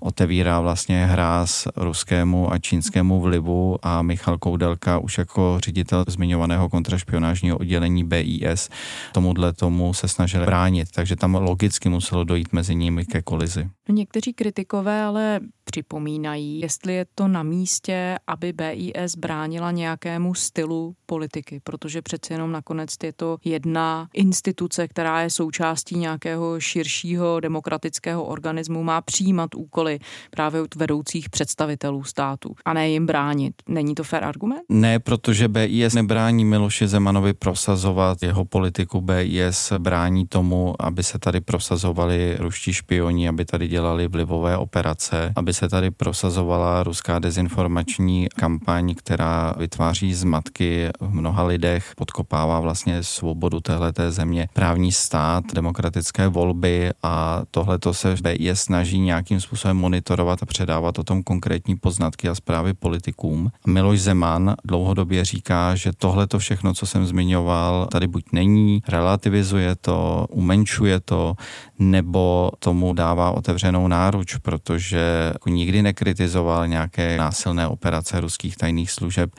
otevírá 0.00 0.60
vlastně 0.60 1.06
hráz 1.06 1.68
ruskému 1.76 2.52
a 2.52 2.58
čínskému 2.58 3.20
vlivu 3.20 3.76
a 3.82 4.02
Michal 4.02 4.38
Koudelka 4.38 4.98
už 4.98 5.18
jako 5.18 5.58
ředitel 5.64 6.04
zmiňovaného 6.08 6.68
kontrašpionážního 6.68 7.58
oddělení 7.58 8.04
BIS 8.04 8.68
tomuhle 9.12 9.52
tomu 9.52 9.94
se 9.94 10.08
snažil 10.08 10.44
bránit, 10.44 10.88
takže 10.94 11.16
tam 11.16 11.34
logicky 11.34 11.88
muselo 11.88 12.24
dojít 12.24 12.52
mezi 12.52 12.74
nimi 12.74 13.04
ke 13.04 13.22
kolizi. 13.22 13.68
Někteří 13.88 14.32
kritikové 14.32 15.02
ale 15.02 15.40
připomínají, 15.64 16.60
jestli 16.60 16.94
je 16.94 17.06
to 17.14 17.28
na 17.28 17.42
místě, 17.42 18.16
aby 18.26 18.52
BIS 18.52 19.16
bránila 19.16 19.70
nějakému 19.70 20.34
stylu 20.34 20.94
politiky, 21.06 21.47
protože 21.64 22.02
přece 22.02 22.34
jenom 22.34 22.52
nakonec 22.52 22.90
je 23.02 23.12
to 23.12 23.38
jedna 23.44 24.08
instituce, 24.14 24.88
která 24.88 25.22
je 25.22 25.30
součástí 25.30 25.98
nějakého 25.98 26.60
širšího 26.60 27.40
demokratického 27.40 28.24
organismu, 28.24 28.82
má 28.82 29.00
přijímat 29.00 29.54
úkoly 29.54 29.98
právě 30.30 30.60
od 30.60 30.74
vedoucích 30.74 31.30
představitelů 31.30 32.04
státu 32.04 32.54
a 32.64 32.72
ne 32.72 32.90
jim 32.90 33.06
bránit. 33.06 33.54
Není 33.68 33.94
to 33.94 34.04
fair 34.04 34.24
argument? 34.24 34.62
Ne, 34.68 34.98
protože 34.98 35.48
BIS 35.48 35.94
nebrání 35.94 36.44
Miloše 36.44 36.88
Zemanovi 36.88 37.32
prosazovat 37.32 38.22
jeho 38.22 38.44
politiku. 38.44 39.00
BIS 39.00 39.72
brání 39.78 40.26
tomu, 40.26 40.74
aby 40.78 41.02
se 41.02 41.18
tady 41.18 41.40
prosazovali 41.40 42.36
ruští 42.38 42.72
špioni, 42.72 43.28
aby 43.28 43.44
tady 43.44 43.68
dělali 43.68 44.08
vlivové 44.08 44.56
operace, 44.56 45.32
aby 45.36 45.54
se 45.54 45.68
tady 45.68 45.90
prosazovala 45.90 46.82
ruská 46.82 47.18
dezinformační 47.18 48.28
kampaň, 48.36 48.94
která 48.94 49.54
vytváří 49.58 50.14
zmatky 50.14 50.88
v 51.00 51.14
mnoha 51.14 51.37
lidech, 51.42 51.92
podkopává 51.96 52.60
vlastně 52.60 53.02
svobodu 53.02 53.60
téhleté 53.60 54.12
země, 54.12 54.48
právní 54.52 54.92
stát, 54.92 55.44
demokratické 55.54 56.28
volby 56.28 56.90
a 57.02 57.42
tohle 57.50 57.78
to 57.78 57.94
se 57.94 58.14
BIS 58.22 58.60
snaží 58.60 59.00
nějakým 59.00 59.40
způsobem 59.40 59.76
monitorovat 59.76 60.42
a 60.42 60.46
předávat 60.46 60.98
o 60.98 61.04
tom 61.04 61.22
konkrétní 61.22 61.76
poznatky 61.76 62.28
a 62.28 62.34
zprávy 62.34 62.74
politikům. 62.74 63.50
Miloš 63.66 64.00
Zeman 64.00 64.54
dlouhodobě 64.64 65.24
říká, 65.24 65.74
že 65.74 65.92
tohle 65.98 66.26
to 66.26 66.38
všechno, 66.38 66.74
co 66.74 66.86
jsem 66.86 67.06
zmiňoval, 67.06 67.86
tady 67.86 68.06
buď 68.06 68.24
není, 68.32 68.82
relativizuje 68.88 69.74
to, 69.76 70.26
umenšuje 70.30 71.00
to, 71.00 71.34
nebo 71.78 72.50
tomu 72.58 72.92
dává 72.92 73.30
otevřenou 73.30 73.88
náruč, 73.88 74.36
protože 74.36 75.30
jako 75.32 75.48
nikdy 75.48 75.82
nekritizoval 75.82 76.68
nějaké 76.68 77.18
násilné 77.18 77.68
operace 77.68 78.20
ruských 78.20 78.56
tajných 78.56 78.90
služeb, 78.90 79.30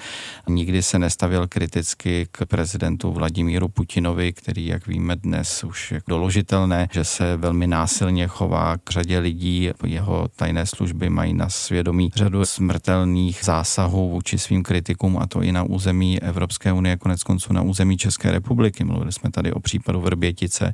nikdy 0.49 0.83
se 0.83 0.99
nestavil 0.99 1.47
kriticky 1.47 1.88
k 2.31 2.45
prezidentu 2.45 3.11
Vladimíru 3.11 3.67
Putinovi, 3.67 4.33
který, 4.33 4.65
jak 4.65 4.87
víme 4.87 5.15
dnes, 5.15 5.63
už 5.63 5.91
je 5.91 6.01
doložitelné, 6.07 6.87
že 6.91 7.03
se 7.03 7.37
velmi 7.37 7.67
násilně 7.67 8.27
chová 8.27 8.77
k 8.77 8.89
řadě 8.89 9.19
lidí. 9.19 9.69
Jeho 9.85 10.27
tajné 10.35 10.65
služby 10.65 11.09
mají 11.09 11.33
na 11.33 11.49
svědomí 11.49 12.09
řadu 12.15 12.45
smrtelných 12.45 13.39
zásahů 13.43 14.09
vůči 14.09 14.37
svým 14.37 14.63
kritikům, 14.63 15.17
a 15.17 15.27
to 15.27 15.41
i 15.41 15.51
na 15.51 15.63
území 15.63 16.21
Evropské 16.21 16.73
unie, 16.73 16.97
konec 16.97 17.23
konců 17.23 17.53
na 17.53 17.61
území 17.61 17.97
České 17.97 18.31
republiky. 18.31 18.83
Mluvili 18.83 19.11
jsme 19.11 19.31
tady 19.31 19.53
o 19.53 19.59
případu 19.59 20.01
Vrbětice. 20.01 20.73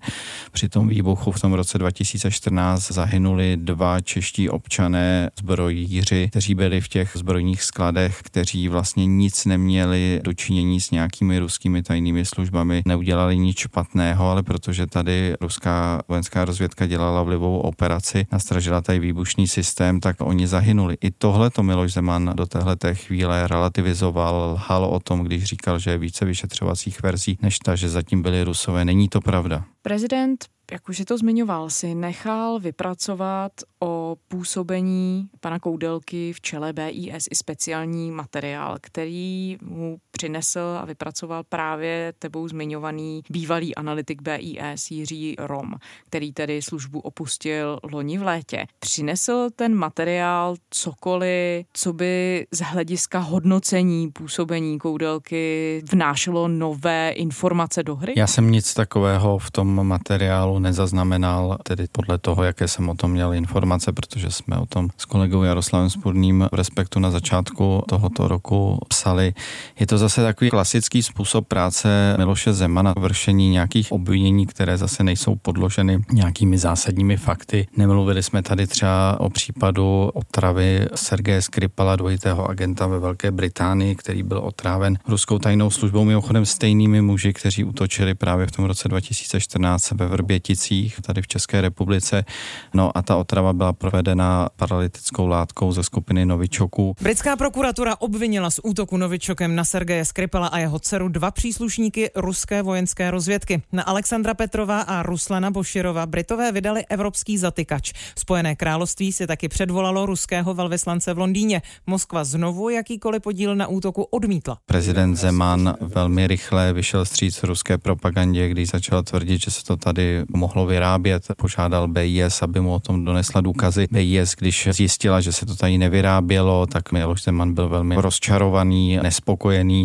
Při 0.51 0.69
tom 0.69 0.87
výbuchu 0.87 1.31
v 1.31 1.39
tom 1.39 1.53
roce 1.53 1.77
2014 1.77 2.91
zahynuli 2.91 3.57
dva 3.57 4.01
čeští 4.01 4.49
občané 4.49 5.29
zbrojíři, 5.39 6.27
kteří 6.29 6.55
byli 6.55 6.81
v 6.81 6.87
těch 6.87 7.11
zbrojních 7.15 7.63
skladech, 7.63 8.19
kteří 8.23 8.67
vlastně 8.67 9.05
nic 9.05 9.45
neměli 9.45 10.21
dočinění 10.23 10.81
s 10.81 10.91
nějakými 11.05 11.39
ruskými 11.39 11.83
tajnými 11.83 12.25
službami, 12.25 12.81
neudělali 12.85 13.37
nic 13.37 13.57
špatného, 13.57 14.29
ale 14.29 14.43
protože 14.43 14.87
tady 14.87 15.35
ruská 15.41 16.01
vojenská 16.07 16.45
rozvědka 16.45 16.85
dělala 16.85 17.23
vlivovou 17.23 17.59
operaci, 17.59 18.27
nastražila 18.31 18.81
tady 18.81 18.99
výbušný 18.99 19.47
systém, 19.47 19.99
tak 19.99 20.15
oni 20.19 20.47
zahynuli. 20.47 20.97
I 21.01 21.11
tohle 21.11 21.49
to 21.49 21.63
Miloš 21.63 21.93
Zeman 21.93 22.33
do 22.35 22.45
téhle 22.45 22.77
chvíle 22.93 23.47
relativizoval, 23.47 24.53
lhal 24.53 24.85
o 24.85 24.99
tom, 24.99 25.23
když 25.23 25.43
říkal, 25.43 25.79
že 25.79 25.91
je 25.91 25.97
více 25.97 26.25
vyšetřovacích 26.25 27.03
verzí 27.03 27.37
než 27.41 27.59
ta, 27.59 27.75
že 27.75 27.89
zatím 27.89 28.21
byli 28.21 28.43
rusové. 28.43 28.85
Není 28.85 29.09
to 29.09 29.21
pravda. 29.21 29.65
Prezident 29.81 30.45
jak 30.71 30.89
už 30.89 30.97
si 30.97 31.05
to 31.05 31.17
zmiňoval, 31.17 31.69
si 31.69 31.95
nechal 31.95 32.59
vypracovat 32.59 33.51
o 33.79 34.15
působení 34.27 35.29
pana 35.39 35.59
Koudelky 35.59 36.33
v 36.33 36.41
čele 36.41 36.73
BIS 36.73 37.27
i 37.31 37.35
speciální 37.35 38.11
materiál, 38.11 38.77
který 38.81 39.57
mu 39.61 39.97
přinesl 40.17 40.59
a 40.81 40.85
vypracoval 40.85 41.43
právě 41.49 42.13
tebou 42.19 42.47
zmiňovaný 42.47 43.21
bývalý 43.29 43.75
analytik 43.75 44.21
BIS 44.21 44.91
Jiří 44.91 45.35
Rom, 45.39 45.73
který 46.07 46.33
tedy 46.33 46.61
službu 46.61 46.99
opustil 46.99 47.79
loni 47.91 48.17
v 48.17 48.23
létě. 48.23 48.65
Přinesl 48.79 49.49
ten 49.55 49.75
materiál 49.75 50.55
cokoliv, 50.69 51.65
co 51.73 51.93
by 51.93 52.47
z 52.51 52.59
hlediska 52.61 53.19
hodnocení 53.19 54.11
působení 54.11 54.79
Koudelky 54.79 55.81
vnášelo 55.91 56.47
nové 56.47 57.09
informace 57.09 57.83
do 57.83 57.95
hry? 57.95 58.13
Já 58.17 58.27
jsem 58.27 58.51
nic 58.51 58.73
takového 58.73 59.37
v 59.37 59.51
tom 59.51 59.87
materiálu 59.87 60.59
nezaznamenal, 60.59 61.57
tedy 61.63 61.85
podle 61.91 62.17
toho, 62.17 62.43
jaké 62.43 62.67
jsem 62.67 62.89
o 62.89 62.95
tom 62.95 63.11
měl 63.11 63.33
informace, 63.33 63.91
protože 63.91 64.31
jsme 64.31 64.57
o 64.57 64.65
tom 64.65 64.89
s 64.97 65.05
kolegou 65.05 65.43
Jaroslavem 65.43 65.89
Spurným 65.89 66.47
v 66.51 66.55
respektu 66.55 66.99
na 66.99 67.11
začátku 67.11 67.83
tohoto 67.89 68.27
roku 68.27 68.79
psali. 68.87 69.33
Je 69.79 69.87
to 69.87 69.97
zase 70.05 70.23
takový 70.23 70.49
klasický 70.49 71.03
způsob 71.03 71.47
práce 71.47 72.15
Miloše 72.17 72.53
Zemana, 72.53 72.93
vršení 72.97 73.49
nějakých 73.49 73.91
obvinění, 73.91 74.45
které 74.45 74.77
zase 74.77 75.03
nejsou 75.03 75.35
podloženy 75.35 75.99
nějakými 76.11 76.57
zásadními 76.57 77.17
fakty. 77.17 77.67
Nemluvili 77.77 78.23
jsme 78.23 78.41
tady 78.41 78.67
třeba 78.67 79.19
o 79.19 79.29
případu 79.29 80.11
otravy 80.13 80.87
Sergeje 80.95 81.41
Skripala, 81.41 81.95
dvojitého 81.95 82.49
agenta 82.49 82.87
ve 82.87 82.99
Velké 82.99 83.31
Británii, 83.31 83.95
který 83.95 84.23
byl 84.23 84.37
otráven 84.37 84.97
ruskou 85.07 85.39
tajnou 85.39 85.69
službou, 85.69 86.03
mimochodem 86.03 86.45
stejnými 86.45 87.01
muži, 87.01 87.33
kteří 87.33 87.63
útočili 87.63 88.15
právě 88.15 88.47
v 88.47 88.51
tom 88.51 88.65
roce 88.65 88.87
2014 88.87 89.91
ve 89.91 90.07
Vrběticích, 90.07 91.01
tady 91.01 91.21
v 91.21 91.27
České 91.27 91.61
republice. 91.61 92.25
No 92.73 92.97
a 92.97 93.01
ta 93.01 93.15
otrava 93.15 93.53
byla 93.53 93.73
provedena 93.73 94.49
paralytickou 94.55 95.27
látkou 95.27 95.71
ze 95.71 95.83
skupiny 95.83 96.25
Novičoků. 96.25 96.95
Britská 97.01 97.35
prokuratura 97.35 97.95
obvinila 98.01 98.49
z 98.49 98.59
útoku 98.63 98.97
Novičokem 98.97 99.55
na 99.55 99.63
Sergeje 99.63 99.94
Skripala 100.03 100.47
a 100.47 100.57
jeho 100.57 100.79
dceru 100.79 101.07
dva 101.07 101.31
příslušníky 101.31 102.09
ruské 102.15 102.61
vojenské 102.61 103.11
rozvědky. 103.11 103.61
Na 103.71 103.83
Alexandra 103.83 104.33
Petrova 104.33 104.81
a 104.81 105.03
Ruslana 105.03 105.51
Boširova 105.51 106.05
Britové 106.05 106.51
vydali 106.51 106.85
evropský 106.89 107.37
zatykač. 107.37 107.93
Spojené 108.19 108.55
království 108.55 109.11
si 109.11 109.27
taky 109.27 109.49
předvolalo 109.49 110.05
ruského 110.05 110.53
velvyslance 110.53 111.13
v 111.13 111.17
Londýně. 111.17 111.61
Moskva 111.87 112.23
znovu 112.23 112.69
jakýkoliv 112.69 113.21
podíl 113.21 113.55
na 113.55 113.67
útoku 113.67 114.03
odmítla. 114.03 114.57
Prezident 114.65 115.15
Zeman 115.15 115.75
velmi 115.79 116.27
rychle 116.27 116.73
vyšel 116.73 117.05
stříc 117.05 117.43
ruské 117.43 117.77
propagandě, 117.77 118.49
když 118.49 118.69
začal 118.69 119.03
tvrdit, 119.03 119.41
že 119.41 119.51
se 119.51 119.63
to 119.63 119.77
tady 119.77 120.23
mohlo 120.29 120.65
vyrábět. 120.65 121.23
Požádal 121.37 121.87
BIS, 121.87 122.41
aby 122.41 122.59
mu 122.59 122.73
o 122.73 122.79
tom 122.79 123.05
donesla 123.05 123.41
důkazy. 123.41 123.87
BIS, 123.91 124.35
když 124.37 124.67
zjistila, 124.71 125.21
že 125.21 125.31
se 125.31 125.45
to 125.45 125.55
tady 125.55 125.77
nevyrábělo, 125.77 126.65
tak 126.65 126.91
Miloš 126.91 127.23
Zeman 127.23 127.53
byl 127.53 127.69
velmi 127.69 127.95
rozčarovaný, 127.95 128.99
nespokojený. 129.03 129.84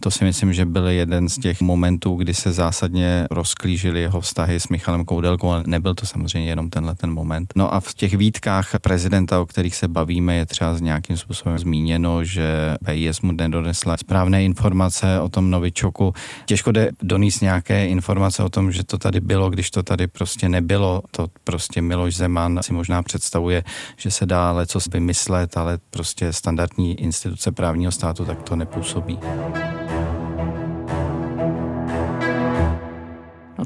To 0.00 0.10
si 0.10 0.24
myslím, 0.24 0.52
že 0.52 0.64
byl 0.64 0.88
jeden 0.88 1.28
z 1.28 1.38
těch 1.38 1.60
momentů, 1.60 2.14
kdy 2.14 2.34
se 2.34 2.52
zásadně 2.52 3.26
rozklížily 3.30 4.00
jeho 4.00 4.20
vztahy 4.20 4.60
s 4.60 4.68
Michalem 4.68 5.04
Koudelkou, 5.04 5.50
ale 5.50 5.62
nebyl 5.66 5.94
to 5.94 6.06
samozřejmě 6.06 6.50
jenom 6.50 6.70
tenhle 6.70 6.94
ten 6.94 7.12
moment. 7.12 7.52
No 7.56 7.74
a 7.74 7.80
v 7.80 7.94
těch 7.94 8.14
výtkách 8.14 8.70
prezidenta, 8.80 9.40
o 9.40 9.46
kterých 9.46 9.76
se 9.76 9.88
bavíme, 9.88 10.36
je 10.36 10.46
třeba 10.46 10.74
s 10.74 10.80
nějakým 10.80 11.16
způsobem 11.16 11.58
zmíněno, 11.58 12.24
že 12.24 12.76
BIS 12.82 13.20
mu 13.20 13.32
nedonesla 13.32 13.96
správné 13.96 14.44
informace 14.44 15.20
o 15.20 15.28
tom 15.28 15.50
Novičoku. 15.50 16.14
Těžko 16.46 16.72
jde 16.72 16.90
donést 17.02 17.42
nějaké 17.42 17.86
informace 17.86 18.42
o 18.42 18.48
tom, 18.48 18.72
že 18.72 18.84
to 18.84 18.98
tady 18.98 19.20
bylo, 19.20 19.50
když 19.50 19.70
to 19.70 19.82
tady 19.82 20.06
prostě 20.06 20.48
nebylo. 20.48 21.02
To 21.10 21.26
prostě 21.44 21.82
Miloš 21.82 22.16
Zeman 22.16 22.58
si 22.62 22.72
možná 22.72 23.02
představuje, 23.02 23.64
že 23.96 24.10
se 24.10 24.26
dá 24.26 24.66
co 24.66 24.78
vymyslet, 24.92 25.56
ale 25.56 25.78
prostě 25.90 26.32
standardní 26.32 27.00
instituce 27.00 27.52
právního 27.52 27.92
státu 27.92 28.24
tak 28.24 28.42
to 28.42 28.56
nepůsobí. 28.56 29.18
No 29.40 29.79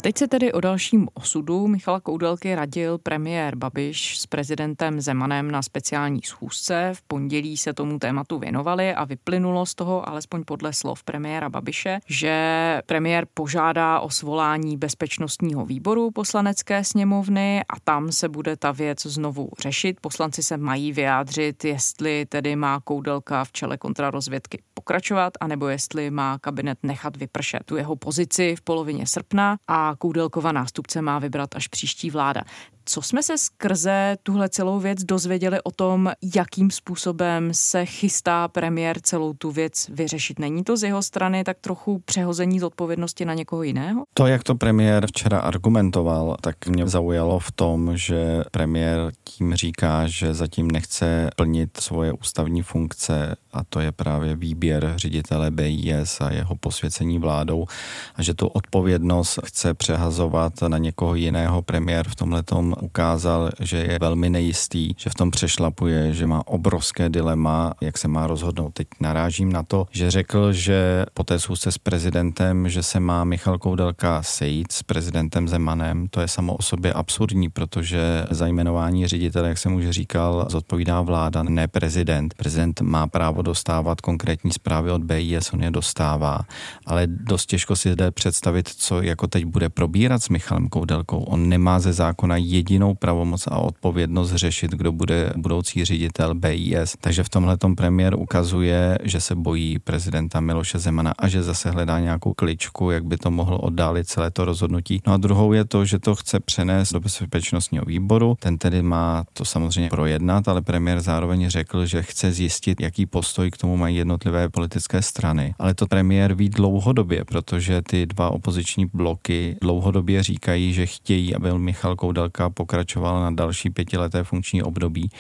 teď 0.05 0.19
se 0.19 0.29
tedy 0.29 0.53
o 0.53 0.61
dalším 0.61 1.09
osudu 1.15 1.67
Michala 1.67 2.01
Koudelky 2.01 2.55
radil 2.55 2.99
premiér 2.99 3.57
Babiš 3.57 4.19
s 4.19 4.27
prezidentem 4.27 5.01
Zemanem 5.01 5.51
na 5.51 5.63
speciální 5.63 6.21
schůzce. 6.25 6.91
V 6.95 7.03
pondělí 7.03 7.57
se 7.57 7.73
tomu 7.73 7.99
tématu 7.99 8.39
věnovali 8.39 8.95
a 8.95 9.05
vyplynulo 9.05 9.67
z 9.67 9.75
toho, 9.75 10.09
alespoň 10.09 10.45
podle 10.45 10.73
slov 10.73 11.05
premiéra 11.05 11.49
Babiše, 11.49 11.99
že 12.07 12.83
premiér 12.87 13.27
požádá 13.35 14.01
o 14.01 14.11
svolání 14.11 14.77
bezpečnostního 14.77 15.67
výboru 15.67 16.11
poslanecké 16.11 16.85
sněmovny 16.85 17.63
a 17.69 17.81
tam 17.85 18.13
se 18.13 18.29
bude 18.29 18.57
ta 18.57 18.73
věc 18.73 19.07
znovu 19.07 19.49
řešit. 19.61 20.01
Poslanci 20.01 20.43
se 20.43 20.57
mají 20.57 20.93
vyjádřit, 20.93 21.65
jestli 21.65 22.27
tedy 22.27 22.57
má 22.57 22.81
Koudelka 22.81 23.45
v 23.45 23.53
čele 23.53 23.79
kontrarozvědky 23.79 24.59
pokračovat, 24.75 25.33
anebo 25.41 25.69
jestli 25.69 26.11
má 26.11 26.39
kabinet 26.39 26.79
nechat 26.83 27.17
vypršet 27.17 27.65
tu 27.65 27.77
jeho 27.77 27.97
pozici 27.97 28.57
v 28.57 28.61
polovině 28.61 29.07
srpna 29.07 29.57
a 29.69 29.94
Koudelkova 29.99 30.53
nástupce 30.53 31.03
má 31.03 31.19
vybrat 31.19 31.57
až 31.57 31.69
příští 31.69 32.11
vláda. 32.11 32.43
Co 32.87 33.03
jsme 33.03 33.23
se 33.23 33.39
skrze 33.39 34.17
tuhle 34.23 34.49
celou 34.49 34.81
věc 34.81 35.05
dozvěděli 35.05 35.63
o 35.63 35.71
tom, 35.71 36.13
jakým 36.35 36.71
způsobem 36.71 37.49
se 37.53 37.85
chystá 37.85 38.49
premiér 38.49 39.01
celou 39.01 39.33
tu 39.33 39.51
věc 39.51 39.91
vyřešit? 39.93 40.39
Není 40.39 40.65
to 40.65 40.77
z 40.77 40.83
jeho 40.83 41.03
strany 41.03 41.45
tak 41.45 41.57
trochu 41.61 42.03
přehození 42.05 42.61
z 42.61 42.63
odpovědnosti 42.63 43.25
na 43.25 43.35
někoho 43.35 43.63
jiného? 43.63 44.05
To, 44.15 44.27
jak 44.27 44.43
to 44.43 44.55
premiér 44.55 45.07
včera 45.07 45.39
argumentoval, 45.39 46.37
tak 46.41 46.67
mě 46.67 46.89
zaujalo 46.89 47.39
v 47.39 47.53
tom, 47.53 47.97
že 47.97 48.45
premiér 48.51 49.13
tím 49.25 49.55
říká, 49.55 50.07
že 50.07 50.35
zatím 50.35 50.71
nechce 50.71 51.31
plnit 51.37 51.81
svoje 51.81 52.13
ústavní 52.13 52.63
funkce 52.63 53.37
a 53.53 53.65
to 53.65 53.81
je 53.81 53.93
právě 53.93 54.37
výběr 54.37 54.93
ředitele 54.97 55.51
BIS 55.51 56.21
a 56.21 56.33
jeho 56.33 56.55
posvěcení 56.57 57.19
vládou 57.19 57.67
a 58.15 58.23
že 58.23 58.35
tu 58.35 58.47
odpovědnost 58.47 59.39
chce 59.45 59.75
přehazovat 59.75 60.53
na 60.69 60.79
někoho 60.79 61.15
jiného. 61.15 61.63
Premiér 61.63 62.09
v 62.09 62.15
tomhletom 62.15 62.74
ukázal, 62.83 63.51
že 63.61 63.77
je 63.77 63.99
velmi 64.01 64.31
nejistý, 64.31 64.95
že 64.97 65.11
v 65.11 65.15
tom 65.15 65.31
přešlapuje, 65.31 66.13
že 66.13 66.27
má 66.27 66.47
obrovské 66.47 67.09
dilema, 67.09 67.75
jak 67.81 67.99
se 67.99 68.09
má 68.09 68.27
rozhodnout. 68.27 68.75
Teď 68.75 68.89
narážím 69.01 69.53
na 69.53 69.63
to, 69.63 69.87
že 69.91 70.11
řekl, 70.11 70.53
že 70.53 71.07
po 71.15 71.25
té 71.25 71.39
schůzce 71.39 71.73
s 71.73 71.79
prezidentem, 71.79 72.69
že 72.69 72.83
se 72.83 73.01
má 73.01 73.25
Michal 73.25 73.59
Koudelka 73.59 74.23
sejít 74.23 74.73
s 74.73 74.83
prezidentem 74.83 75.49
Zemanem. 75.49 76.09
To 76.11 76.21
je 76.21 76.29
samo 76.29 76.57
o 76.57 76.63
sobě 76.63 76.93
absurdní, 76.93 77.49
protože 77.49 78.25
za 78.31 78.47
jmenování 78.47 79.07
ředitele, 79.07 79.49
jak 79.49 79.59
jsem 79.59 79.75
už 79.75 79.91
říkal, 79.91 80.47
zodpovídá 80.51 81.01
vláda, 81.01 81.43
ne 81.43 81.69
prezident. 81.69 82.35
Prezident 82.35 82.81
má 82.81 83.07
právo 83.07 83.43
dostávat 83.43 84.01
konkrétní 84.01 84.53
zprávy 84.53 84.91
od 84.91 85.05
BIS, 85.05 85.53
on 85.53 85.63
je 85.63 85.71
dostává, 85.71 86.41
ale 86.87 87.07
dost 87.07 87.47
těžko 87.47 87.77
si 87.77 87.97
jde 87.97 88.11
představit, 88.11 88.69
co 88.69 89.03
jako 89.03 89.27
teď 89.27 89.45
bude 89.45 89.69
probírat 89.69 90.23
s 90.23 90.29
Michalem 90.29 90.69
Koudelkou. 90.69 91.19
On 91.19 91.49
nemá 91.49 91.81
ze 91.81 91.93
zákona 91.93 92.37
jediný 92.37 92.64
jedinou 92.65 92.95
pravomoc 92.95 93.47
a 93.47 93.59
odpovědnost 93.59 94.33
řešit, 94.33 94.71
kdo 94.71 94.93
bude 94.93 95.33
budoucí 95.37 95.85
ředitel 95.85 96.35
BIS. 96.35 96.97
Takže 97.01 97.23
v 97.23 97.29
tomhle 97.29 97.57
premiér 97.77 98.15
ukazuje, 98.15 98.99
že 99.03 99.21
se 99.21 99.35
bojí 99.35 99.79
prezidenta 99.79 100.41
Miloše 100.41 100.79
Zemana 100.79 101.13
a 101.19 101.29
že 101.29 101.43
zase 101.43 101.71
hledá 101.71 102.01
nějakou 102.01 102.35
kličku, 102.35 102.91
jak 102.91 103.05
by 103.05 103.17
to 103.17 103.31
mohlo 103.31 103.59
oddálit 103.59 104.09
celé 104.09 104.31
to 104.31 104.45
rozhodnutí. 104.45 105.03
No 105.07 105.13
a 105.13 105.17
druhou 105.17 105.53
je 105.53 105.65
to, 105.65 105.85
že 105.85 105.99
to 105.99 106.15
chce 106.15 106.41
přenést 106.41 106.93
do 106.93 107.01
bezpečnostního 107.01 107.85
výboru. 107.85 108.37
Ten 108.41 108.59
tedy 108.59 108.83
má 108.83 109.25
to 109.33 109.45
samozřejmě 109.45 109.91
projednat, 109.91 110.49
ale 110.49 110.63
premiér 110.63 111.01
zároveň 111.01 111.49
řekl, 111.49 111.87
že 111.87 112.03
chce 112.03 112.33
zjistit, 112.33 112.81
jaký 112.81 113.07
postoj 113.07 113.51
k 113.51 113.57
tomu 113.57 113.77
mají 113.77 113.97
jednotlivé 113.97 114.49
politické 114.49 115.03
strany. 115.03 115.55
Ale 115.59 115.75
to 115.75 115.87
premiér 115.87 116.35
ví 116.35 116.49
dlouhodobě, 116.49 117.25
protože 117.25 117.83
ty 117.83 118.07
dva 118.07 118.31
opoziční 118.31 118.87
bloky 118.87 119.57
dlouhodobě 119.61 120.23
říkají, 120.23 120.73
že 120.73 120.87
chtějí, 120.87 121.35
aby 121.35 121.59
Michal 121.59 121.97
Koudelka 121.97 122.51
pokračovala 122.55 123.23
na 123.23 123.31
další 123.31 123.71
pětileté 123.71 124.25
funkční 124.25 124.63
období. 124.63 125.11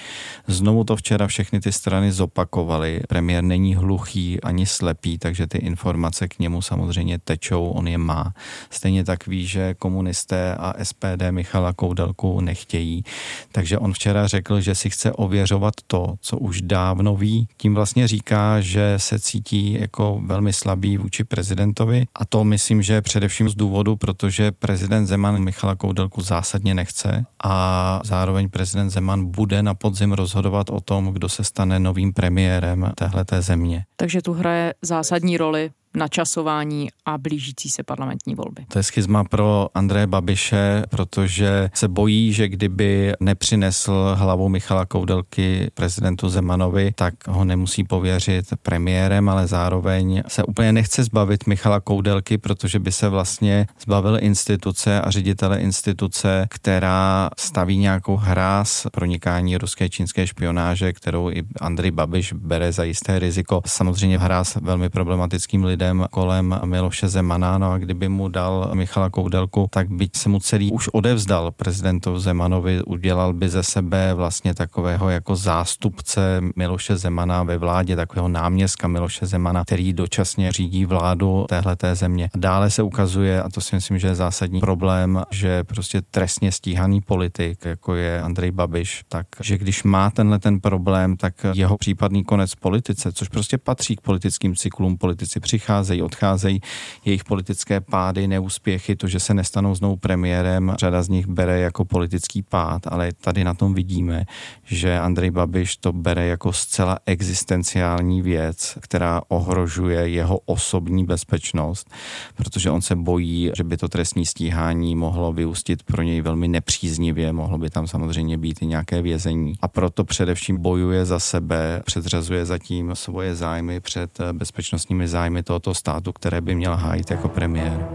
Znovu 0.46 0.84
to 0.84 0.96
včera 0.96 1.26
všechny 1.26 1.60
ty 1.60 1.72
strany 1.72 2.12
zopakovaly. 2.12 3.00
Premiér 3.08 3.44
není 3.44 3.74
hluchý 3.74 4.40
ani 4.40 4.66
slepý, 4.66 5.18
takže 5.18 5.46
ty 5.46 5.58
informace 5.58 6.28
k 6.28 6.38
němu 6.38 6.62
samozřejmě 6.62 7.18
tečou, 7.18 7.68
on 7.68 7.88
je 7.88 7.98
má. 7.98 8.34
Stejně 8.70 9.04
tak 9.04 9.26
ví, 9.26 9.46
že 9.46 9.74
komunisté 9.74 10.54
a 10.54 10.74
SPD 10.84 11.22
Michala 11.30 11.72
Koudelku 11.72 12.40
nechtějí. 12.40 13.04
Takže 13.52 13.78
on 13.78 13.92
včera 13.92 14.26
řekl, 14.26 14.60
že 14.60 14.74
si 14.74 14.90
chce 14.90 15.12
ověřovat 15.12 15.74
to, 15.86 16.14
co 16.20 16.38
už 16.38 16.62
dávno 16.62 17.16
ví. 17.16 17.48
Tím 17.56 17.74
vlastně 17.74 18.08
říká, 18.08 18.60
že 18.60 18.94
se 18.96 19.18
cítí 19.18 19.72
jako 19.80 20.20
velmi 20.24 20.52
slabý 20.52 20.96
vůči 20.96 21.24
prezidentovi 21.24 22.06
a 22.14 22.24
to 22.24 22.44
myslím, 22.44 22.82
že 22.82 23.02
především 23.02 23.48
z 23.48 23.54
důvodu, 23.54 23.96
protože 23.96 24.52
prezident 24.52 25.06
Zeman 25.06 25.44
Michala 25.44 25.74
Koudelku 25.74 26.20
zásadně 26.20 26.74
nechce 26.74 27.23
a 27.44 28.00
zároveň 28.04 28.48
prezident 28.48 28.90
Zeman 28.90 29.26
bude 29.26 29.62
na 29.62 29.74
podzim 29.74 30.12
rozhodovat 30.12 30.70
o 30.70 30.80
tom, 30.80 31.06
kdo 31.06 31.28
se 31.28 31.44
stane 31.44 31.80
novým 31.80 32.12
premiérem 32.12 32.92
téhleté 32.94 33.42
země. 33.42 33.84
Takže 33.96 34.22
tu 34.22 34.32
hraje 34.32 34.74
zásadní 34.82 35.36
roli 35.36 35.70
načasování 35.94 36.88
a 37.04 37.18
blížící 37.18 37.68
se 37.68 37.82
parlamentní 37.82 38.34
volby. 38.34 38.66
To 38.68 38.78
je 38.78 38.82
schizma 38.82 39.24
pro 39.24 39.68
Andreje 39.74 40.06
Babiše, 40.06 40.82
protože 40.90 41.70
se 41.74 41.88
bojí, 41.88 42.32
že 42.32 42.48
kdyby 42.48 43.12
nepřinesl 43.20 44.14
hlavu 44.18 44.48
Michala 44.48 44.86
Koudelky 44.86 45.70
prezidentu 45.74 46.28
Zemanovi, 46.28 46.92
tak 46.94 47.28
ho 47.28 47.44
nemusí 47.44 47.84
pověřit 47.84 48.46
premiérem, 48.62 49.28
ale 49.28 49.46
zároveň 49.46 50.22
se 50.28 50.44
úplně 50.44 50.72
nechce 50.72 51.04
zbavit 51.04 51.46
Michala 51.46 51.80
Koudelky, 51.80 52.38
protože 52.38 52.78
by 52.78 52.92
se 52.92 53.08
vlastně 53.08 53.66
zbavil 53.82 54.18
instituce 54.20 55.00
a 55.00 55.10
ředitele 55.10 55.58
instituce, 55.60 56.46
která 56.50 57.30
staví 57.38 57.78
nějakou 57.78 58.16
hráz 58.16 58.86
pronikání 58.92 59.56
ruské 59.56 59.88
čínské 59.88 60.26
špionáže, 60.26 60.92
kterou 60.92 61.30
i 61.30 61.42
Andrej 61.60 61.90
Babiš 61.90 62.32
bere 62.32 62.72
za 62.72 62.84
jisté 62.84 63.18
riziko. 63.18 63.62
Samozřejmě 63.66 64.18
hráz 64.18 64.56
velmi 64.56 64.88
problematickým 64.88 65.64
lidem 65.64 65.83
lidem 65.84 66.06
kolem 66.10 66.60
Miloše 66.64 67.08
Zemana, 67.08 67.58
no 67.58 67.72
a 67.72 67.78
kdyby 67.78 68.08
mu 68.08 68.28
dal 68.28 68.70
Michala 68.74 69.10
Koudelku, 69.10 69.66
tak 69.70 69.90
byť 69.90 70.16
se 70.16 70.28
mu 70.28 70.40
celý 70.40 70.72
už 70.72 70.88
odevzdal 70.88 71.50
prezidentu 71.50 72.18
Zemanovi, 72.18 72.82
udělal 72.82 73.32
by 73.32 73.48
ze 73.48 73.62
sebe 73.62 74.14
vlastně 74.14 74.54
takového 74.54 75.10
jako 75.10 75.36
zástupce 75.36 76.40
Miloše 76.56 76.96
Zemana 76.96 77.42
ve 77.42 77.58
vládě, 77.58 77.96
takového 77.96 78.28
náměstka 78.28 78.88
Miloše 78.88 79.26
Zemana, 79.26 79.64
který 79.64 79.92
dočasně 79.92 80.52
řídí 80.52 80.84
vládu 80.84 81.46
téhleté 81.48 81.94
země. 81.94 82.28
Dále 82.36 82.70
se 82.70 82.82
ukazuje, 82.82 83.42
a 83.42 83.48
to 83.48 83.60
si 83.60 83.74
myslím, 83.74 83.98
že 83.98 84.08
je 84.08 84.14
zásadní 84.14 84.60
problém, 84.60 85.22
že 85.30 85.64
prostě 85.64 86.02
trestně 86.10 86.52
stíhaný 86.52 87.00
politik, 87.00 87.64
jako 87.64 87.94
je 87.94 88.22
Andrej 88.22 88.50
Babiš, 88.50 89.04
tak 89.08 89.26
že 89.40 89.58
když 89.58 89.82
má 89.82 90.10
tenhle 90.10 90.38
ten 90.38 90.60
problém, 90.60 91.16
tak 91.16 91.34
jeho 91.54 91.76
případný 91.76 92.24
konec 92.24 92.54
politice, 92.54 93.12
což 93.12 93.28
prostě 93.28 93.58
patří 93.58 93.96
k 93.96 94.00
politickým 94.00 94.56
cyklům, 94.56 94.96
politici 94.96 95.40
přicházejí, 95.40 95.73
odcházejí, 96.02 96.60
jejich 97.04 97.24
politické 97.24 97.80
pády, 97.80 98.26
neúspěchy, 98.26 98.96
to, 98.96 99.08
že 99.08 99.20
se 99.20 99.34
nestanou 99.34 99.74
znovu 99.74 99.96
premiérem, 99.96 100.74
řada 100.78 101.02
z 101.02 101.08
nich 101.08 101.26
bere 101.26 101.60
jako 101.60 101.84
politický 101.84 102.42
pád, 102.42 102.86
ale 102.86 103.12
tady 103.20 103.44
na 103.44 103.54
tom 103.54 103.74
vidíme, 103.74 104.24
že 104.64 104.98
Andrej 104.98 105.30
Babiš 105.30 105.76
to 105.76 105.92
bere 105.92 106.26
jako 106.26 106.52
zcela 106.52 106.98
existenciální 107.06 108.22
věc, 108.22 108.78
která 108.80 109.22
ohrožuje 109.28 110.08
jeho 110.08 110.38
osobní 110.46 111.04
bezpečnost, 111.04 111.90
protože 112.36 112.70
on 112.70 112.82
se 112.82 112.96
bojí, 112.96 113.50
že 113.56 113.64
by 113.64 113.76
to 113.76 113.88
trestní 113.88 114.26
stíhání 114.26 114.96
mohlo 114.96 115.32
vyústit 115.32 115.82
pro 115.82 116.02
něj 116.02 116.20
velmi 116.20 116.48
nepříznivě, 116.48 117.32
mohlo 117.32 117.58
by 117.58 117.70
tam 117.70 117.86
samozřejmě 117.86 118.38
být 118.38 118.62
i 118.62 118.66
nějaké 118.66 119.02
vězení. 119.02 119.52
A 119.60 119.68
proto 119.68 120.04
především 120.04 120.62
bojuje 120.62 121.04
za 121.04 121.18
sebe, 121.18 121.82
předřazuje 121.84 122.44
zatím 122.46 122.90
svoje 122.94 123.34
zájmy 123.34 123.80
před 123.80 124.18
bezpečnostními 124.32 125.08
zájmy 125.08 125.42
tohoto 125.64 125.74
státu, 125.74 126.12
které 126.12 126.40
by 126.40 126.54
měl 126.54 126.76
hájit 126.76 127.10
jako 127.10 127.28
premiér. 127.28 127.88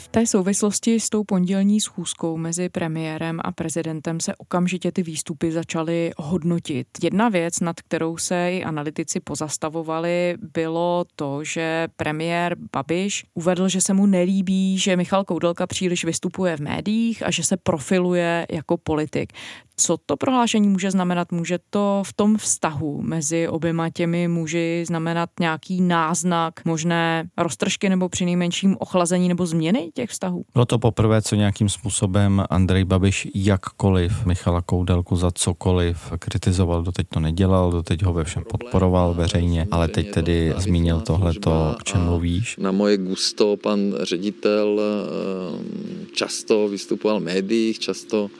V 0.00 0.08
té 0.10 0.26
souvislosti 0.26 1.00
s 1.00 1.08
tou 1.10 1.24
pondělní 1.24 1.80
schůzkou 1.80 2.36
mezi 2.36 2.68
premiérem 2.68 3.40
a 3.44 3.52
prezidentem 3.52 4.20
se 4.20 4.36
okamžitě 4.36 4.92
ty 4.92 5.02
výstupy 5.02 5.52
začaly 5.52 6.10
hodnotit. 6.16 6.86
Jedna 7.02 7.28
věc, 7.28 7.60
nad 7.60 7.80
kterou 7.80 8.16
se 8.16 8.50
i 8.52 8.64
analytici 8.64 9.20
pozastavovali, 9.20 10.34
bylo 10.54 11.04
to, 11.16 11.44
že 11.44 11.88
premiér 11.96 12.56
Babiš 12.72 13.24
uvedl, 13.34 13.68
že 13.68 13.80
se 13.80 13.94
mu 13.94 14.06
nelíbí, 14.06 14.78
že 14.78 14.96
Michal 14.96 15.24
Koudelka 15.24 15.66
příliš 15.66 16.04
vystupuje 16.04 16.56
v 16.56 16.60
médiích 16.60 17.22
a 17.22 17.30
že 17.30 17.44
se 17.44 17.56
profiluje 17.56 18.46
jako 18.50 18.76
politik. 18.76 19.32
Co 19.80 19.96
to 20.06 20.16
prohlášení 20.16 20.68
může 20.68 20.90
znamenat? 20.90 21.32
Může 21.32 21.58
to 21.70 22.02
v 22.06 22.12
tom 22.12 22.36
vztahu 22.36 23.02
mezi 23.02 23.48
oběma 23.48 23.90
těmi 23.90 24.28
muži 24.28 24.84
znamenat 24.86 25.30
nějaký 25.40 25.80
náznak, 25.80 26.64
možné 26.64 27.28
roztržky 27.36 27.88
nebo 27.88 28.08
přinejmenším 28.08 28.76
ochlazení 28.78 29.28
nebo 29.28 29.46
změny 29.46 29.90
těch 29.94 30.10
vztahů? 30.10 30.44
Bylo 30.52 30.64
to 30.64 30.78
poprvé, 30.78 31.22
co 31.22 31.34
nějakým 31.34 31.68
způsobem 31.68 32.44
Andrej 32.50 32.84
Babiš 32.84 33.28
jakkoliv 33.34 34.26
Michala 34.26 34.62
Koudelku 34.62 35.16
za 35.16 35.30
cokoliv 35.30 36.12
kritizoval. 36.18 36.82
Doteď 36.82 37.06
to 37.08 37.20
nedělal, 37.20 37.72
doteď 37.72 38.02
ho 38.02 38.12
ve 38.12 38.24
všem 38.24 38.44
podporoval 38.50 39.14
veřejně, 39.14 39.66
ale 39.70 39.88
teď 39.88 40.10
tedy 40.10 40.54
zmínil 40.56 41.00
tohleto, 41.00 41.76
o 41.78 41.82
čem 41.82 42.04
mluvíš. 42.04 42.56
Na 42.56 42.72
moje 42.72 42.96
gusto 42.96 43.56
pan 43.56 43.80
ředitel 44.02 44.80
eh, 44.80 46.06
často 46.14 46.68
vystupoval 46.68 47.20
v 47.20 47.24
médiích, 47.24 47.78
často 47.78 48.30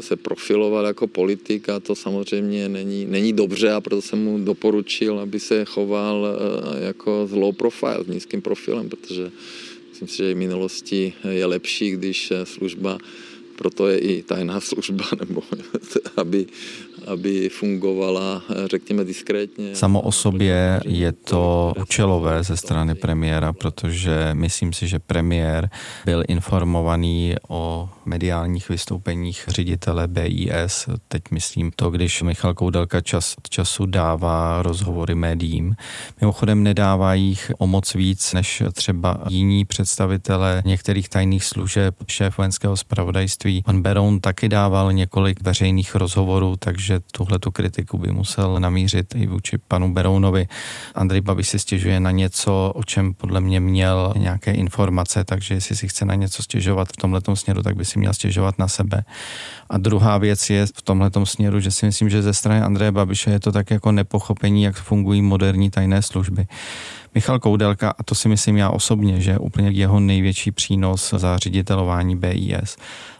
se 0.00 0.16
profiloval 0.16 0.86
jako 0.86 1.06
politik 1.06 1.68
a 1.68 1.80
to 1.80 1.94
samozřejmě 1.94 2.68
není, 2.68 3.06
není 3.06 3.32
dobře 3.32 3.72
a 3.72 3.80
proto 3.80 4.02
jsem 4.02 4.24
mu 4.24 4.38
doporučil, 4.44 5.18
aby 5.18 5.40
se 5.40 5.64
choval 5.64 6.26
eh, 6.26 6.86
jako 6.86 7.26
z 7.26 7.32
low 7.32 7.54
profile, 7.54 8.04
s 8.04 8.06
nízkým 8.06 8.42
profilem, 8.42 8.88
protože 8.88 9.30
myslím 9.88 10.08
si, 10.08 10.16
že 10.16 10.34
v 10.34 10.36
minulosti 10.36 11.12
je 11.30 11.46
lepší, 11.46 11.90
když 11.90 12.32
služba 12.44 12.98
proto 13.56 13.88
je 13.88 13.98
i 13.98 14.22
tajná 14.22 14.60
služba, 14.70 15.04
nebo 15.18 15.42
aby, 16.16 16.46
aby 17.06 17.48
fungovala, 17.48 18.42
řekněme, 18.70 19.04
diskrétně. 19.04 19.76
Samo 19.76 20.00
o 20.00 20.12
sobě 20.12 20.80
je 20.84 21.12
to 21.12 21.72
účelové 21.80 22.42
ze 22.42 22.56
strany 22.56 22.94
premiéra, 22.94 23.52
protože 23.52 24.30
myslím 24.32 24.72
si, 24.72 24.88
že 24.88 24.98
premiér 24.98 25.70
byl 26.04 26.22
informovaný 26.28 27.34
o 27.48 27.88
mediálních 28.06 28.68
vystoupeních 28.68 29.44
ředitele 29.48 30.08
BIS. 30.08 30.88
Teď 31.08 31.22
myslím 31.30 31.70
to, 31.76 31.90
když 31.90 32.22
Michal 32.22 32.54
Koudelka 32.54 33.00
čas 33.00 33.34
od 33.38 33.48
času 33.48 33.86
dává 33.86 34.62
rozhovory 34.62 35.14
médiím. 35.14 35.76
Mimochodem 36.20 36.62
nedává 36.62 37.14
jich 37.14 37.52
o 37.58 37.66
moc 37.66 37.94
víc, 37.94 38.32
než 38.32 38.62
třeba 38.72 39.18
jiní 39.28 39.64
představitelé 39.64 40.62
některých 40.66 41.08
tajných 41.08 41.44
služeb, 41.44 41.94
šéf 42.06 42.38
vojenského 42.38 42.76
zpravodajství. 42.76 43.62
Pan 43.62 43.82
Beroun 43.82 44.20
taky 44.20 44.48
dával 44.48 44.92
několik 44.92 45.42
veřejných 45.42 45.94
rozhovorů, 45.94 46.56
takže 46.56 47.00
tuhle 47.12 47.38
tu 47.38 47.50
kritiku 47.50 47.98
by 47.98 48.12
musel 48.12 48.60
namířit 48.60 49.14
i 49.14 49.26
vůči 49.26 49.58
panu 49.58 49.92
Berounovi. 49.92 50.48
Andrej 50.94 51.20
Babiš 51.20 51.48
si 51.48 51.58
stěžuje 51.58 52.00
na 52.00 52.10
něco, 52.10 52.72
o 52.74 52.84
čem 52.84 53.14
podle 53.14 53.40
mě 53.40 53.60
měl 53.60 54.14
nějaké 54.16 54.52
informace, 54.52 55.24
takže 55.24 55.54
jestli 55.54 55.76
si 55.76 55.88
chce 55.88 56.04
na 56.04 56.14
něco 56.14 56.42
stěžovat 56.42 56.88
v 56.88 56.96
tomhle 56.96 57.20
směru, 57.34 57.62
tak 57.62 57.76
by 57.76 57.84
si 57.84 57.95
měl 57.96 58.12
stěžovat 58.12 58.58
na 58.58 58.68
sebe. 58.68 59.04
A 59.70 59.78
druhá 59.78 60.18
věc 60.18 60.50
je 60.50 60.66
v 60.66 60.82
tomhle 60.82 61.10
směru, 61.24 61.60
že 61.60 61.70
si 61.70 61.86
myslím, 61.86 62.10
že 62.10 62.22
ze 62.22 62.34
strany 62.34 62.60
Andreje 62.60 62.92
Babiše 62.92 63.30
je 63.30 63.40
to 63.40 63.52
tak 63.52 63.70
jako 63.70 63.92
nepochopení, 63.92 64.62
jak 64.62 64.76
fungují 64.76 65.22
moderní 65.22 65.70
tajné 65.70 66.02
služby. 66.02 66.46
Michal 67.14 67.38
Koudelka, 67.38 67.94
a 67.98 68.02
to 68.02 68.14
si 68.14 68.28
myslím 68.28 68.56
já 68.56 68.70
osobně, 68.70 69.20
že 69.20 69.30
je 69.30 69.38
úplně 69.38 69.70
jeho 69.70 70.00
největší 70.00 70.50
přínos 70.50 71.14
za 71.16 71.38
ředitelování 71.38 72.16
BIS 72.16 72.76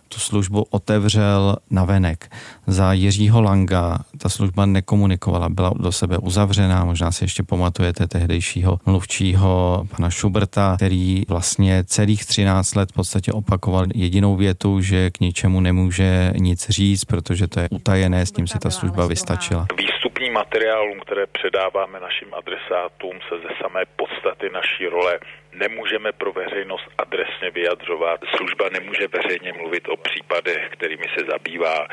tu 0.08 0.18
službu 0.18 0.66
otevřel 0.70 1.56
na 1.70 1.84
venek. 1.84 2.30
Za 2.66 2.92
Jiřího 2.92 3.42
Langa 3.42 3.98
ta 4.18 4.28
služba 4.28 4.66
nekomunikovala, 4.66 5.48
byla 5.48 5.72
do 5.76 5.92
sebe 5.92 6.18
uzavřená, 6.18 6.84
možná 6.84 7.12
si 7.12 7.24
ještě 7.24 7.42
pamatujete 7.42 8.06
tehdejšího 8.06 8.78
mluvčího 8.86 9.84
pana 9.96 10.10
Schuberta, 10.10 10.76
který 10.76 11.22
vlastně 11.28 11.84
celých 11.84 12.24
13 12.26 12.74
let 12.74 12.92
v 12.92 12.94
podstatě 12.94 13.32
opakoval 13.32 13.84
jedinou 13.94 14.36
větu, 14.36 14.80
že 14.80 15.10
k 15.10 15.20
ničemu 15.20 15.60
nemůže 15.60 16.32
nic 16.36 16.70
říct, 16.70 17.04
protože 17.04 17.46
to 17.48 17.60
je 17.60 17.68
utajené, 17.70 18.26
s 18.26 18.32
tím 18.32 18.46
si 18.46 18.58
ta 18.58 18.70
služba 18.70 19.06
vystačila. 19.06 19.66
Výstupním 19.78 20.32
materiálům, 20.32 21.00
které 21.00 21.26
předáváme 21.26 22.00
našim 22.00 22.28
adresátům, 22.34 23.14
se 23.28 23.34
ze 23.46 23.52
samé 23.62 23.82
podstaty 23.96 24.46
naší 24.52 24.86
role 24.86 25.18
nemůžeme 25.64 26.12
pro 26.12 26.32
veřejnost 26.32 26.86
adresně 26.98 27.50
vyjadřovat. 27.58 28.20
Služba 28.36 28.64
nemůže 28.72 29.06
veřejně 29.16 29.52
mluvit 29.60 29.84
o 29.88 29.96
případech, 29.96 30.62
kterými 30.76 31.06
se 31.14 31.20
zabývá, 31.32 31.76
e, 31.84 31.86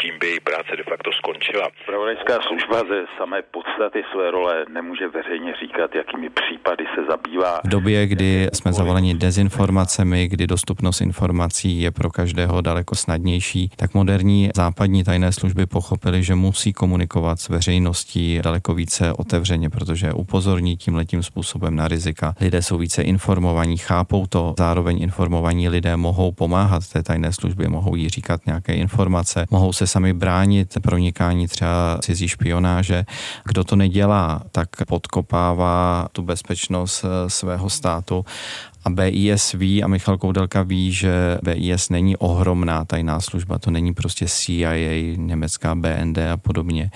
tím 0.00 0.14
by 0.20 0.26
její 0.26 0.40
práce 0.40 0.72
de 0.76 0.84
facto 0.90 1.10
skončila. 1.12 1.66
Pravodajská 1.86 2.34
služba 2.48 2.78
ze 2.90 2.98
samé 3.18 3.42
podstaty 3.42 4.00
své 4.12 4.30
role 4.30 4.54
nemůže 4.72 5.08
veřejně 5.08 5.52
říkat, 5.62 5.94
jakými 5.94 6.28
případy 6.30 6.84
se 6.94 7.00
zabývá. 7.10 7.60
V 7.64 7.68
době, 7.68 8.06
kdy 8.06 8.48
jsme 8.52 8.72
zavoleni 8.72 9.14
dezinformacemi, 9.14 10.28
kdy 10.28 10.46
dostupnost 10.46 11.00
informací 11.00 11.82
je 11.82 11.90
pro 11.90 12.10
každého 12.10 12.60
daleko 12.60 12.94
snadnější, 12.94 13.70
tak 13.76 13.94
moderní 13.94 14.50
západní 14.56 15.04
tajné 15.04 15.32
služby 15.32 15.66
pochopili, 15.66 16.22
že 16.22 16.34
musí 16.34 16.72
komunikovat 16.72 17.40
s 17.40 17.48
veřejností 17.48 18.40
daleko 18.42 18.74
více 18.74 19.12
otevřeně, 19.12 19.70
protože 19.70 20.12
upozorní 20.12 20.76
tím 20.76 20.94
letím 20.94 21.22
způsobem 21.22 21.76
na 21.76 21.88
rizika. 21.88 22.34
Lidé 22.40 22.62
jsou 22.62 22.78
víc 22.78 22.89
více 22.90 23.02
informovaní, 23.02 23.76
chápou 23.76 24.26
to, 24.26 24.54
zároveň 24.58 25.02
informovaní 25.02 25.68
lidé 25.68 25.96
mohou 25.96 26.32
pomáhat 26.32 26.88
té 26.88 27.02
tajné 27.02 27.32
službě, 27.32 27.68
mohou 27.68 27.94
jí 27.96 28.08
říkat 28.08 28.46
nějaké 28.46 28.74
informace, 28.74 29.46
mohou 29.50 29.72
se 29.72 29.86
sami 29.86 30.12
bránit 30.12 30.74
pronikání 30.82 31.46
třeba 31.46 31.98
cizí 32.02 32.28
špionáže. 32.28 33.04
Kdo 33.44 33.64
to 33.64 33.76
nedělá, 33.76 34.42
tak 34.52 34.68
podkopává 34.88 36.08
tu 36.12 36.22
bezpečnost 36.22 37.04
eh, 37.04 37.30
svého 37.30 37.70
státu 37.70 38.24
a 38.84 38.90
BIS 38.90 39.52
ví 39.52 39.82
a 39.82 39.86
Michal 39.88 40.18
Koudelka 40.18 40.62
ví, 40.62 40.92
že 40.92 41.38
BIS 41.42 41.88
není 41.88 42.16
ohromná 42.16 42.84
tajná 42.84 43.20
služba, 43.20 43.58
to 43.58 43.70
není 43.70 43.94
prostě 43.94 44.26
CIA, 44.28 45.16
německá 45.16 45.74
BND 45.74 46.18
a 46.18 46.36
podobně. 46.36 46.90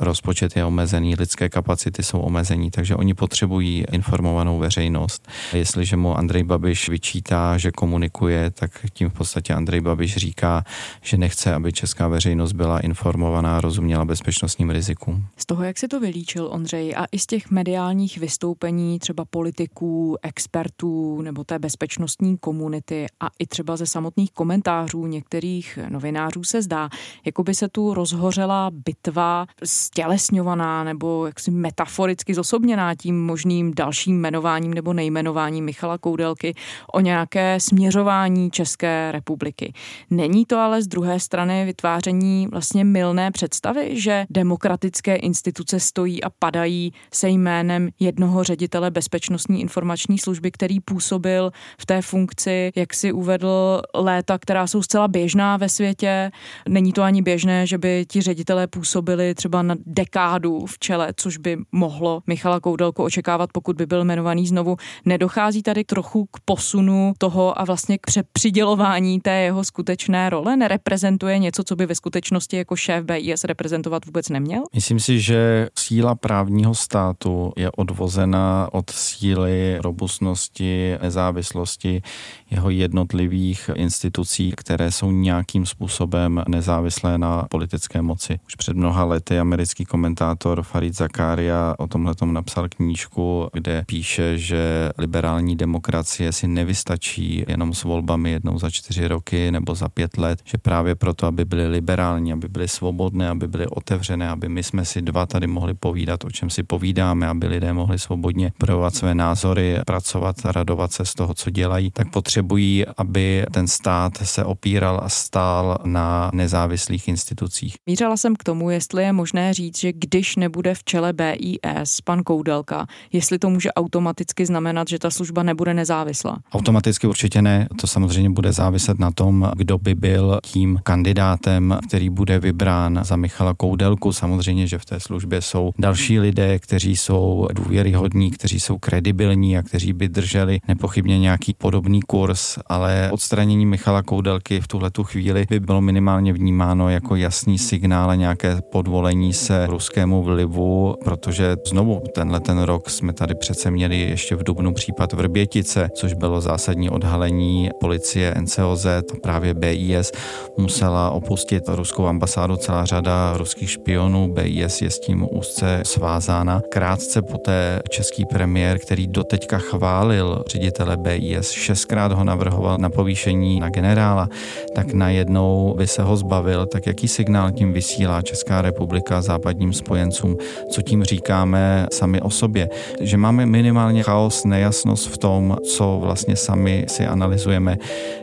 Rozpočet 0.00 0.56
je 0.56 0.64
omezený, 0.64 1.14
lidské 1.14 1.48
kapacity 1.48 2.02
jsou 2.02 2.20
omezení, 2.20 2.70
takže 2.70 2.96
oni 2.96 3.14
potřebují 3.14 3.84
informovanou 3.92 4.58
veřejnost. 4.58 5.28
Jestliže 5.52 5.96
mu 5.96 6.18
Andrej 6.18 6.42
Babiš 6.42 6.88
vyčítá, 6.88 7.58
že 7.58 7.70
komunikuje, 7.70 8.50
tak 8.50 8.70
tím 8.92 9.10
v 9.10 9.12
podstatě 9.12 9.54
Andrej 9.54 9.80
Babiš 9.80 10.16
říká, 10.16 10.64
že 11.02 11.16
nechce, 11.16 11.54
aby 11.54 11.72
česká 11.72 12.08
veřejnost 12.08 12.52
byla 12.52 12.80
informovaná, 12.80 13.60
rozuměla 13.60 14.04
bezpečnostním 14.04 14.70
rizikům. 14.70 15.26
Z 15.36 15.46
toho, 15.46 15.64
jak 15.64 15.78
si 15.78 15.88
to 15.88 16.00
vylíčil 16.00 16.48
Ondřej, 16.52 16.94
a 16.96 17.04
i 17.12 17.18
z 17.18 17.26
těch 17.26 17.50
mediálních 17.50 18.18
vystoupení 18.18 18.98
třeba 18.98 19.24
politiků, 19.24 20.16
expertů 20.22 21.22
nebo 21.26 21.44
té 21.44 21.58
bezpečnostní 21.58 22.38
komunity 22.38 23.06
a 23.20 23.28
i 23.38 23.46
třeba 23.46 23.76
ze 23.76 23.86
samotných 23.86 24.32
komentářů 24.32 25.06
některých 25.06 25.78
novinářů 25.88 26.44
se 26.44 26.62
zdá, 26.62 26.88
jako 27.24 27.42
by 27.42 27.54
se 27.54 27.68
tu 27.68 27.94
rozhořela 27.94 28.70
bitva 28.70 29.46
stělesňovaná 29.64 30.84
nebo 30.84 31.26
jaksi 31.26 31.50
metaforicky 31.50 32.34
zosobněná 32.34 32.94
tím 32.94 33.24
možným 33.24 33.74
dalším 33.74 34.16
jmenováním 34.16 34.74
nebo 34.74 34.92
nejmenováním 34.92 35.64
Michala 35.64 35.98
Koudelky 35.98 36.54
o 36.92 37.00
nějaké 37.00 37.60
směřování 37.60 38.50
České 38.50 39.12
republiky. 39.12 39.72
Není 40.10 40.44
to 40.46 40.58
ale 40.58 40.82
z 40.82 40.86
druhé 40.86 41.20
strany 41.20 41.64
vytváření 41.64 42.46
vlastně 42.46 42.84
milné 42.84 43.30
představy, 43.30 44.00
že 44.00 44.26
demokratické 44.30 45.16
instituce 45.16 45.80
stojí 45.80 46.24
a 46.24 46.30
padají 46.30 46.92
se 47.12 47.28
jménem 47.28 47.88
jednoho 48.00 48.44
ředitele 48.44 48.90
bezpečnostní 48.90 49.60
informační 49.60 50.18
služby, 50.18 50.50
který 50.50 50.80
působil 51.16 51.50
v 51.80 51.86
té 51.86 52.02
funkci, 52.02 52.72
jak 52.76 52.94
si 52.94 53.12
uvedl, 53.12 53.82
léta, 53.94 54.38
která 54.38 54.66
jsou 54.66 54.82
zcela 54.82 55.08
běžná 55.08 55.56
ve 55.56 55.68
světě. 55.68 56.30
Není 56.68 56.92
to 56.92 57.02
ani 57.02 57.22
běžné, 57.22 57.66
že 57.66 57.78
by 57.78 58.04
ti 58.08 58.20
ředitelé 58.20 58.66
působili 58.66 59.34
třeba 59.34 59.62
na 59.62 59.74
dekádu 59.86 60.66
v 60.66 60.78
čele, 60.78 61.12
což 61.16 61.36
by 61.36 61.56
mohlo 61.72 62.22
Michala 62.26 62.60
Koudelku 62.60 63.02
očekávat, 63.02 63.50
pokud 63.52 63.76
by 63.76 63.86
byl 63.86 64.00
jmenovaný 64.00 64.46
znovu. 64.46 64.76
Nedochází 65.04 65.62
tady 65.62 65.84
trochu 65.84 66.26
k 66.26 66.40
posunu 66.44 67.12
toho 67.18 67.60
a 67.60 67.64
vlastně 67.64 67.98
k 67.98 68.06
přepřidělování 68.06 69.20
té 69.20 69.40
jeho 69.40 69.64
skutečné 69.64 70.30
role? 70.30 70.56
Nereprezentuje 70.56 71.38
něco, 71.38 71.64
co 71.64 71.76
by 71.76 71.86
ve 71.86 71.94
skutečnosti 71.94 72.56
jako 72.56 72.76
šéf 72.76 73.04
BIS 73.04 73.44
reprezentovat 73.44 74.06
vůbec 74.06 74.28
neměl? 74.28 74.62
Myslím 74.74 75.00
si, 75.00 75.20
že 75.20 75.68
síla 75.78 76.14
právního 76.14 76.74
státu 76.74 77.52
je 77.56 77.70
odvozena 77.70 78.68
od 78.72 78.90
síly 78.90 79.78
robustnosti, 79.80 80.96
nezávislosti 81.06 82.02
jeho 82.50 82.70
jednotlivých 82.70 83.70
institucí, 83.74 84.52
které 84.56 84.90
jsou 84.90 85.10
nějakým 85.10 85.66
způsobem 85.66 86.42
nezávislé 86.48 87.18
na 87.18 87.46
politické 87.50 88.02
moci. 88.02 88.38
Už 88.46 88.54
před 88.54 88.76
mnoha 88.76 89.04
lety 89.04 89.38
americký 89.38 89.84
komentátor 89.84 90.62
Farid 90.62 90.96
Zakaria 90.96 91.74
o 91.78 91.86
tomhle 91.86 92.14
napsal 92.24 92.68
knížku, 92.68 93.48
kde 93.52 93.84
píše, 93.86 94.38
že 94.38 94.90
liberální 94.98 95.56
demokracie 95.56 96.32
si 96.32 96.46
nevystačí 96.48 97.44
jenom 97.48 97.74
s 97.74 97.84
volbami 97.84 98.30
jednou 98.30 98.58
za 98.58 98.70
čtyři 98.70 99.08
roky 99.08 99.50
nebo 99.50 99.74
za 99.74 99.88
pět 99.88 100.18
let, 100.18 100.38
že 100.44 100.58
právě 100.58 100.94
proto, 100.94 101.26
aby 101.26 101.44
byly 101.44 101.66
liberální, 101.68 102.32
aby 102.32 102.48
byly 102.48 102.68
svobodné, 102.68 103.28
aby 103.28 103.48
byly 103.48 103.66
otevřené, 103.66 104.28
aby 104.28 104.48
my 104.48 104.62
jsme 104.62 104.84
si 104.84 105.02
dva 105.02 105.26
tady 105.26 105.46
mohli 105.46 105.74
povídat, 105.74 106.24
o 106.24 106.30
čem 106.30 106.50
si 106.50 106.62
povídáme, 106.62 107.28
aby 107.28 107.46
lidé 107.46 107.72
mohli 107.72 107.98
svobodně 107.98 108.52
projevovat 108.58 108.94
své 108.94 109.14
názory, 109.14 109.78
pracovat, 109.86 110.36
radovat 110.44 110.92
se 110.96 111.04
z 111.04 111.14
toho, 111.14 111.34
co 111.34 111.50
dělají, 111.50 111.90
tak 111.90 112.10
potřebují, 112.10 112.84
aby 112.96 113.46
ten 113.50 113.66
stát 113.66 114.12
se 114.22 114.44
opíral 114.44 115.00
a 115.02 115.08
stál 115.08 115.78
na 115.84 116.30
nezávislých 116.34 117.08
institucích. 117.08 117.74
Mířila 117.86 118.16
jsem 118.16 118.36
k 118.36 118.44
tomu, 118.44 118.70
jestli 118.70 119.02
je 119.02 119.12
možné 119.12 119.54
říct, 119.54 119.78
že 119.78 119.92
když 119.92 120.36
nebude 120.36 120.74
v 120.74 120.84
čele 120.84 121.12
BIS 121.12 122.00
pan 122.04 122.22
Koudelka, 122.22 122.86
jestli 123.12 123.38
to 123.38 123.50
může 123.50 123.72
automaticky 123.72 124.46
znamenat, 124.46 124.88
že 124.88 124.98
ta 124.98 125.10
služba 125.10 125.42
nebude 125.42 125.74
nezávislá. 125.74 126.38
Automaticky 126.52 127.06
určitě 127.06 127.42
ne. 127.42 127.68
To 127.80 127.86
samozřejmě 127.86 128.30
bude 128.30 128.52
záviset 128.52 128.98
na 128.98 129.10
tom, 129.10 129.50
kdo 129.56 129.78
by 129.78 129.94
byl 129.94 130.38
tím 130.42 130.78
kandidátem, 130.82 131.78
který 131.88 132.10
bude 132.10 132.38
vybrán 132.38 133.00
za 133.02 133.16
Michala 133.16 133.54
Koudelku. 133.54 134.12
Samozřejmě, 134.12 134.66
že 134.66 134.78
v 134.78 134.84
té 134.84 135.00
službě 135.00 135.42
jsou 135.42 135.72
další 135.78 136.20
lidé, 136.20 136.58
kteří 136.58 136.96
jsou 136.96 137.48
důvěryhodní, 137.52 138.30
kteří 138.30 138.60
jsou 138.60 138.78
kredibilní 138.78 139.58
a 139.58 139.62
kteří 139.62 139.92
by 139.92 140.08
drželi 140.08 140.60
nepochybně 140.86 141.18
nějaký 141.18 141.54
podobný 141.54 142.00
kurz, 142.02 142.58
ale 142.66 143.08
odstranění 143.12 143.66
Michala 143.66 144.02
Koudelky 144.02 144.60
v 144.60 144.68
tuhle 144.68 144.90
chvíli 145.02 145.46
by 145.50 145.60
bylo 145.60 145.80
minimálně 145.80 146.32
vnímáno 146.32 146.90
jako 146.90 147.16
jasný 147.16 147.58
signál 147.58 148.10
a 148.10 148.14
nějaké 148.14 148.60
podvolení 148.72 149.32
se 149.32 149.66
ruskému 149.66 150.22
vlivu, 150.22 150.94
protože 151.04 151.56
znovu 151.68 152.02
tenhle 152.14 152.40
ten 152.40 152.62
rok 152.62 152.90
jsme 152.90 153.12
tady 153.12 153.34
přece 153.34 153.70
měli 153.70 154.00
ještě 154.00 154.36
v 154.36 154.42
Dubnu 154.42 154.74
případ 154.74 155.12
Vrbětice, 155.12 155.88
což 155.94 156.12
bylo 156.12 156.40
zásadní 156.40 156.90
odhalení 156.90 157.70
policie 157.80 158.34
NCOZ, 158.40 158.86
právě 159.22 159.54
BIS 159.54 160.12
musela 160.58 161.10
opustit 161.10 161.62
ruskou 161.68 162.06
ambasádu 162.06 162.56
celá 162.56 162.84
řada 162.84 163.34
ruských 163.36 163.70
špionů, 163.70 164.32
BIS 164.32 164.82
je 164.82 164.90
s 164.90 165.00
tím 165.00 165.26
úzce 165.32 165.80
svázána. 165.82 166.62
Krátce 166.70 167.22
poté 167.22 167.80
český 167.90 168.24
premiér, 168.26 168.78
který 168.78 169.06
doteďka 169.06 169.58
chválil 169.58 170.42
ředitele 170.76 170.96
BIS, 170.96 171.50
šestkrát 171.50 172.12
ho 172.12 172.24
navrhoval 172.24 172.78
na 172.78 172.90
povýšení 172.90 173.60
na 173.60 173.70
generála, 173.70 174.28
tak 174.74 174.92
najednou 174.92 175.74
by 175.76 175.86
se 175.86 176.02
ho 176.02 176.16
zbavil, 176.16 176.66
tak 176.66 176.86
jaký 176.86 177.08
signál 177.08 177.52
tím 177.52 177.72
vysílá 177.72 178.22
Česká 178.22 178.62
republika 178.62 179.22
západním 179.22 179.72
spojencům, 179.72 180.36
co 180.70 180.82
tím 180.82 181.04
říkáme 181.04 181.86
sami 181.92 182.20
o 182.20 182.30
sobě, 182.30 182.68
že 183.00 183.16
máme 183.16 183.46
minimálně 183.46 184.02
chaos, 184.02 184.44
nejasnost 184.44 185.08
v 185.08 185.18
tom, 185.18 185.56
co 185.76 185.98
vlastně 186.00 186.36
sami 186.36 186.84
si 186.88 187.06
analyzujeme 187.06 187.76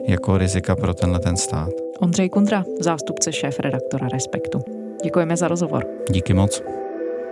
jako 0.08 0.38
rizika 0.38 0.76
pro 0.76 0.94
tenhle 0.94 1.20
ten 1.20 1.38
stát. 1.38 1.70
Ondřej 2.00 2.30
Kundra, 2.30 2.64
zástupce 2.80 3.32
šéf 3.32 3.60
redaktora 3.60 4.08
Respektu. 4.08 4.60
Děkujeme 5.04 5.38
za 5.38 5.48
rozhovor. 5.48 5.86
Díky 6.10 6.34
moc. 6.34 6.62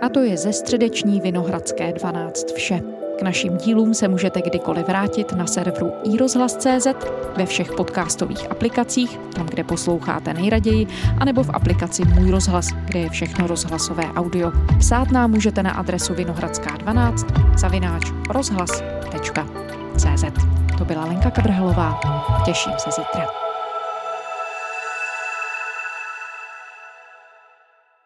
A 0.02 0.08
to 0.08 0.20
je 0.20 0.36
ze 0.36 0.52
středeční 0.52 1.20
Vinohradské 1.20 1.92
12 1.92 2.52
vše. 2.52 3.01
Našim 3.22 3.56
dílům 3.56 3.94
se 3.94 4.08
můžete 4.08 4.42
kdykoliv 4.42 4.86
vrátit 4.86 5.32
na 5.32 5.46
serveru 5.46 5.92
iRozhlas.cz, 6.04 6.86
ve 7.36 7.46
všech 7.46 7.72
podcastových 7.72 8.50
aplikacích, 8.50 9.18
tam, 9.34 9.46
kde 9.46 9.64
posloucháte 9.64 10.34
nejraději, 10.34 10.86
anebo 11.18 11.42
v 11.42 11.50
aplikaci 11.50 12.02
Můj 12.04 12.30
rozhlas, 12.30 12.68
kde 12.84 13.00
je 13.00 13.10
všechno 13.10 13.46
rozhlasové 13.46 14.04
audio. 14.04 14.52
Psát 14.78 15.10
nám 15.10 15.30
můžete 15.30 15.62
na 15.62 15.70
adresu 15.70 16.14
vinohradská12 16.14 17.58
zavináč 17.58 18.02
rozhlas.cz. 18.30 20.24
To 20.78 20.84
byla 20.84 21.04
Lenka 21.04 21.30
Kabrhelová. 21.30 22.00
Těším 22.44 22.72
se 22.78 22.90
zítra. 22.90 23.41